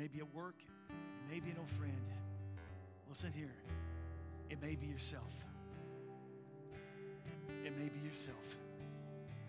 May 0.01 0.09
be 0.09 0.20
at 0.20 0.34
work, 0.34 0.55
it 0.88 1.30
may 1.30 1.40
be 1.40 1.51
an 1.51 1.59
old 1.59 1.68
friend. 1.72 1.92
Listen 3.11 3.30
here. 3.32 3.55
It 4.48 4.59
may 4.62 4.74
be 4.74 4.86
yourself. 4.86 5.44
It 7.66 7.76
may 7.76 7.90
be 7.90 8.01
yourself. 8.09 8.57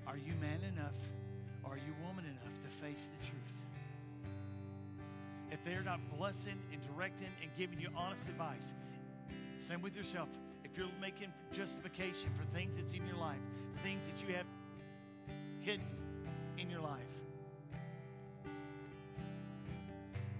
Are 0.05 0.17
you 0.17 0.33
man 0.41 0.59
enough? 0.73 0.99
Are 1.63 1.77
you 1.77 1.95
woman 2.05 2.25
enough 2.25 2.61
to 2.63 2.85
face 2.85 3.07
the 3.17 3.25
truth? 3.25 3.55
If 5.51 5.63
they're 5.63 5.83
not 5.83 6.01
blessing 6.17 6.59
and 6.73 6.81
directing 6.85 7.29
and 7.41 7.49
giving 7.57 7.79
you 7.79 7.87
honest 7.95 8.27
advice, 8.27 8.73
same 9.57 9.81
with 9.81 9.95
yourself. 9.95 10.27
If 10.65 10.77
you're 10.77 10.87
making 10.99 11.31
justification 11.53 12.29
for 12.35 12.43
things 12.53 12.75
that's 12.75 12.91
in 12.91 13.07
your 13.07 13.15
life, 13.15 13.39
things 13.83 14.05
that 14.05 14.21
you 14.21 14.35
have 14.35 14.47
hidden 15.61 15.87
in 16.57 16.69
your 16.69 16.81
life, 16.81 16.99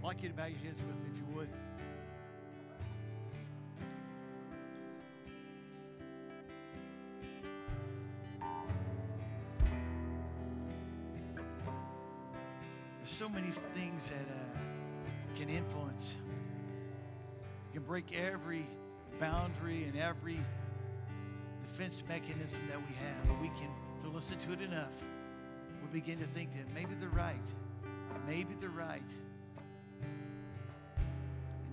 I'd 0.02 0.08
like 0.08 0.24
you 0.24 0.30
to 0.30 0.36
bow 0.36 0.48
your 0.48 0.58
heads 0.58 0.80
with 0.80 0.96
me 0.96 1.12
if 1.14 1.18
you 1.20 1.26
would. 1.36 1.50
There's 12.98 13.12
so 13.12 13.30
many 13.30 13.52
things 13.76 14.08
that 14.08 14.16
uh, 14.16 14.60
can 15.36 15.50
influence, 15.50 16.16
can 17.72 17.84
break 17.84 18.12
every 18.12 18.66
boundary 19.20 19.84
and 19.84 19.96
every 20.00 20.40
defense 21.68 22.02
mechanism 22.10 22.60
that 22.70 22.80
we 22.80 22.96
have. 22.96 23.28
But 23.28 23.40
we 23.40 23.50
can, 23.50 23.70
if 24.00 24.04
we 24.04 24.10
listen 24.10 24.40
to 24.40 24.54
it 24.54 24.62
enough, 24.62 24.96
we 25.84 26.00
begin 26.00 26.18
to 26.18 26.26
think 26.26 26.54
that 26.54 26.74
maybe 26.74 26.96
they're 27.00 27.10
right. 27.10 27.46
Maybe 28.28 28.56
they're 28.60 28.70
right. 28.70 29.04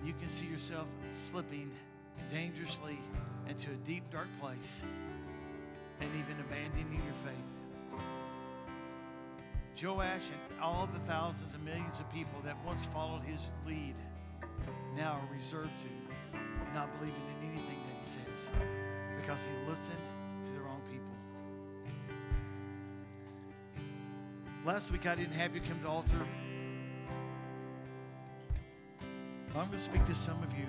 You 0.05 0.13
can 0.13 0.29
see 0.29 0.45
yourself 0.45 0.87
slipping 1.29 1.71
dangerously 2.29 2.99
into 3.47 3.71
a 3.71 3.75
deep, 3.85 4.03
dark 4.11 4.27
place 4.39 4.83
and 5.99 6.09
even 6.15 6.39
abandoning 6.39 7.01
your 7.03 7.13
faith. 7.15 7.35
Joash 9.81 10.29
and 10.29 10.61
all 10.61 10.89
the 10.91 10.99
thousands 10.99 11.53
and 11.53 11.63
millions 11.63 11.99
of 11.99 12.11
people 12.11 12.39
that 12.43 12.55
once 12.65 12.85
followed 12.85 13.23
his 13.23 13.41
lead 13.65 13.95
now 14.95 15.21
are 15.21 15.35
reserved 15.35 15.71
to 15.79 15.87
not 16.73 16.89
believing 16.99 17.21
in 17.41 17.49
anything 17.49 17.79
that 17.87 17.95
he 17.99 18.05
says 18.05 18.49
because 19.21 19.39
he 19.41 19.69
listened 19.69 19.97
to 20.43 20.51
the 20.51 20.59
wrong 20.59 20.81
people. 20.89 21.07
Last 24.65 24.91
week 24.91 25.05
I 25.05 25.15
didn't 25.15 25.33
have 25.33 25.55
you 25.55 25.61
come 25.61 25.77
to 25.77 25.83
the 25.83 25.89
altar. 25.89 26.25
I'm 29.59 29.67
going 29.67 29.77
to 29.77 29.83
speak 29.83 30.05
to 30.05 30.15
some 30.15 30.41
of 30.41 30.53
you. 30.57 30.65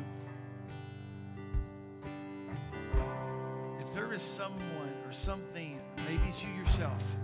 If 3.80 3.94
there 3.94 4.12
is 4.12 4.20
someone 4.20 4.92
or 5.06 5.12
something, 5.12 5.80
maybe 6.08 6.20
it's 6.26 6.42
you 6.42 6.50
yourself, 6.50 7.16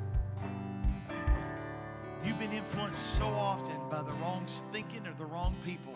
you've 2.25 2.39
been 2.39 2.53
influenced 2.53 3.17
so 3.17 3.25
often 3.25 3.77
by 3.91 4.03
the 4.03 4.12
wrong 4.12 4.47
thinking 4.73 5.09
or 5.09 5.14
the 5.19 5.27
wrong 5.27 5.57
people. 5.64 5.95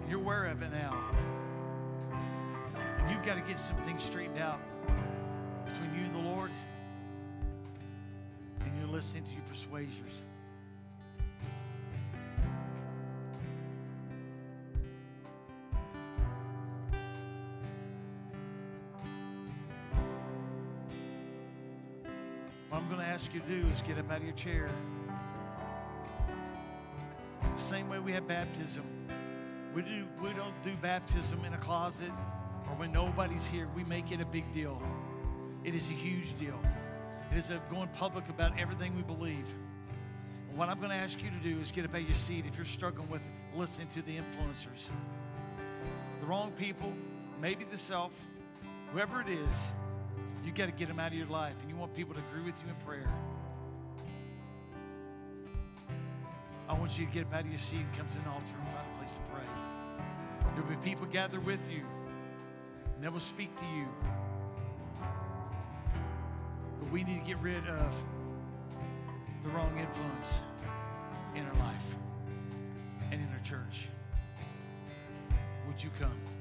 And 0.00 0.10
you're 0.10 0.18
aware 0.18 0.46
of 0.46 0.60
it 0.60 0.72
now. 0.72 1.00
And 2.98 3.10
you've 3.12 3.24
got 3.24 3.36
to 3.36 3.42
get 3.42 3.60
some 3.60 3.76
things 3.76 4.02
straightened 4.02 4.40
out 4.40 4.58
between 5.66 5.94
you 5.94 6.00
and 6.06 6.14
the 6.16 6.30
Lord. 6.30 6.50
And 8.60 8.76
you're 8.76 8.88
listening 8.88 9.22
to 9.22 9.30
your 9.30 9.44
persuaders. 9.48 10.22
Ask 23.28 23.34
you 23.34 23.40
to 23.40 23.62
do 23.62 23.68
is 23.68 23.82
get 23.82 23.98
up 23.98 24.10
out 24.10 24.18
of 24.18 24.24
your 24.24 24.32
chair. 24.34 24.70
The 27.54 27.60
same 27.60 27.88
way 27.88 27.98
we 27.98 28.12
have 28.12 28.26
baptism. 28.26 28.84
We, 29.74 29.82
do, 29.82 30.06
we 30.22 30.32
don't 30.32 30.54
do 30.62 30.74
baptism 30.80 31.44
in 31.44 31.52
a 31.52 31.58
closet 31.58 32.10
or 32.68 32.74
when 32.76 32.90
nobody's 32.90 33.46
here. 33.46 33.68
We 33.76 33.84
make 33.84 34.12
it 34.12 34.20
a 34.22 34.24
big 34.24 34.50
deal. 34.52 34.80
It 35.62 35.74
is 35.74 35.84
a 35.88 35.92
huge 35.92 36.38
deal. 36.38 36.58
It 37.30 37.36
is 37.36 37.52
going 37.70 37.88
public 37.88 38.28
about 38.30 38.58
everything 38.58 38.96
we 38.96 39.02
believe. 39.02 39.52
And 40.48 40.56
what 40.56 40.70
I'm 40.70 40.78
going 40.78 40.90
to 40.90 40.96
ask 40.96 41.22
you 41.22 41.28
to 41.30 41.36
do 41.42 41.60
is 41.60 41.70
get 41.70 41.84
up 41.84 41.94
out 41.94 42.00
of 42.00 42.08
your 42.08 42.16
seat 42.16 42.46
if 42.46 42.56
you're 42.56 42.64
struggling 42.64 43.10
with 43.10 43.22
listening 43.54 43.88
to 43.88 44.00
the 44.02 44.12
influencers. 44.12 44.88
The 46.20 46.26
wrong 46.26 46.52
people, 46.52 46.94
maybe 47.42 47.66
the 47.70 47.78
self, 47.78 48.12
whoever 48.92 49.20
it 49.20 49.28
is, 49.28 49.72
you 50.48 50.54
got 50.54 50.64
to 50.64 50.72
get 50.72 50.88
them 50.88 50.98
out 50.98 51.12
of 51.12 51.18
your 51.18 51.26
life, 51.26 51.54
and 51.60 51.68
you 51.68 51.76
want 51.76 51.94
people 51.94 52.14
to 52.14 52.20
agree 52.20 52.42
with 52.42 52.54
you 52.64 52.70
in 52.70 52.74
prayer. 52.76 53.12
I 56.66 56.72
want 56.72 56.98
you 56.98 57.04
to 57.04 57.12
get 57.12 57.26
up 57.26 57.34
out 57.34 57.40
of 57.42 57.50
your 57.50 57.58
seat 57.58 57.80
and 57.80 57.92
come 57.92 58.08
to 58.08 58.18
an 58.18 58.28
altar 58.28 58.54
and 58.58 58.68
find 58.68 58.86
a 58.94 58.98
place 58.98 59.12
to 59.12 59.20
pray. 59.30 59.44
There 60.54 60.64
will 60.64 60.70
be 60.70 60.76
people 60.90 61.06
gathered 61.06 61.44
with 61.44 61.60
you, 61.70 61.82
and 62.94 63.04
they 63.04 63.10
will 63.10 63.20
speak 63.20 63.54
to 63.56 63.66
you. 63.66 63.86
But 66.80 66.90
we 66.90 67.04
need 67.04 67.20
to 67.20 67.26
get 67.26 67.38
rid 67.40 67.66
of 67.66 67.94
the 69.44 69.50
wrong 69.50 69.78
influence 69.78 70.40
in 71.34 71.44
our 71.44 71.54
life 71.56 71.94
and 73.12 73.20
in 73.20 73.28
our 73.34 73.40
church. 73.44 73.88
Would 75.66 75.84
you 75.84 75.90
come? 75.98 76.37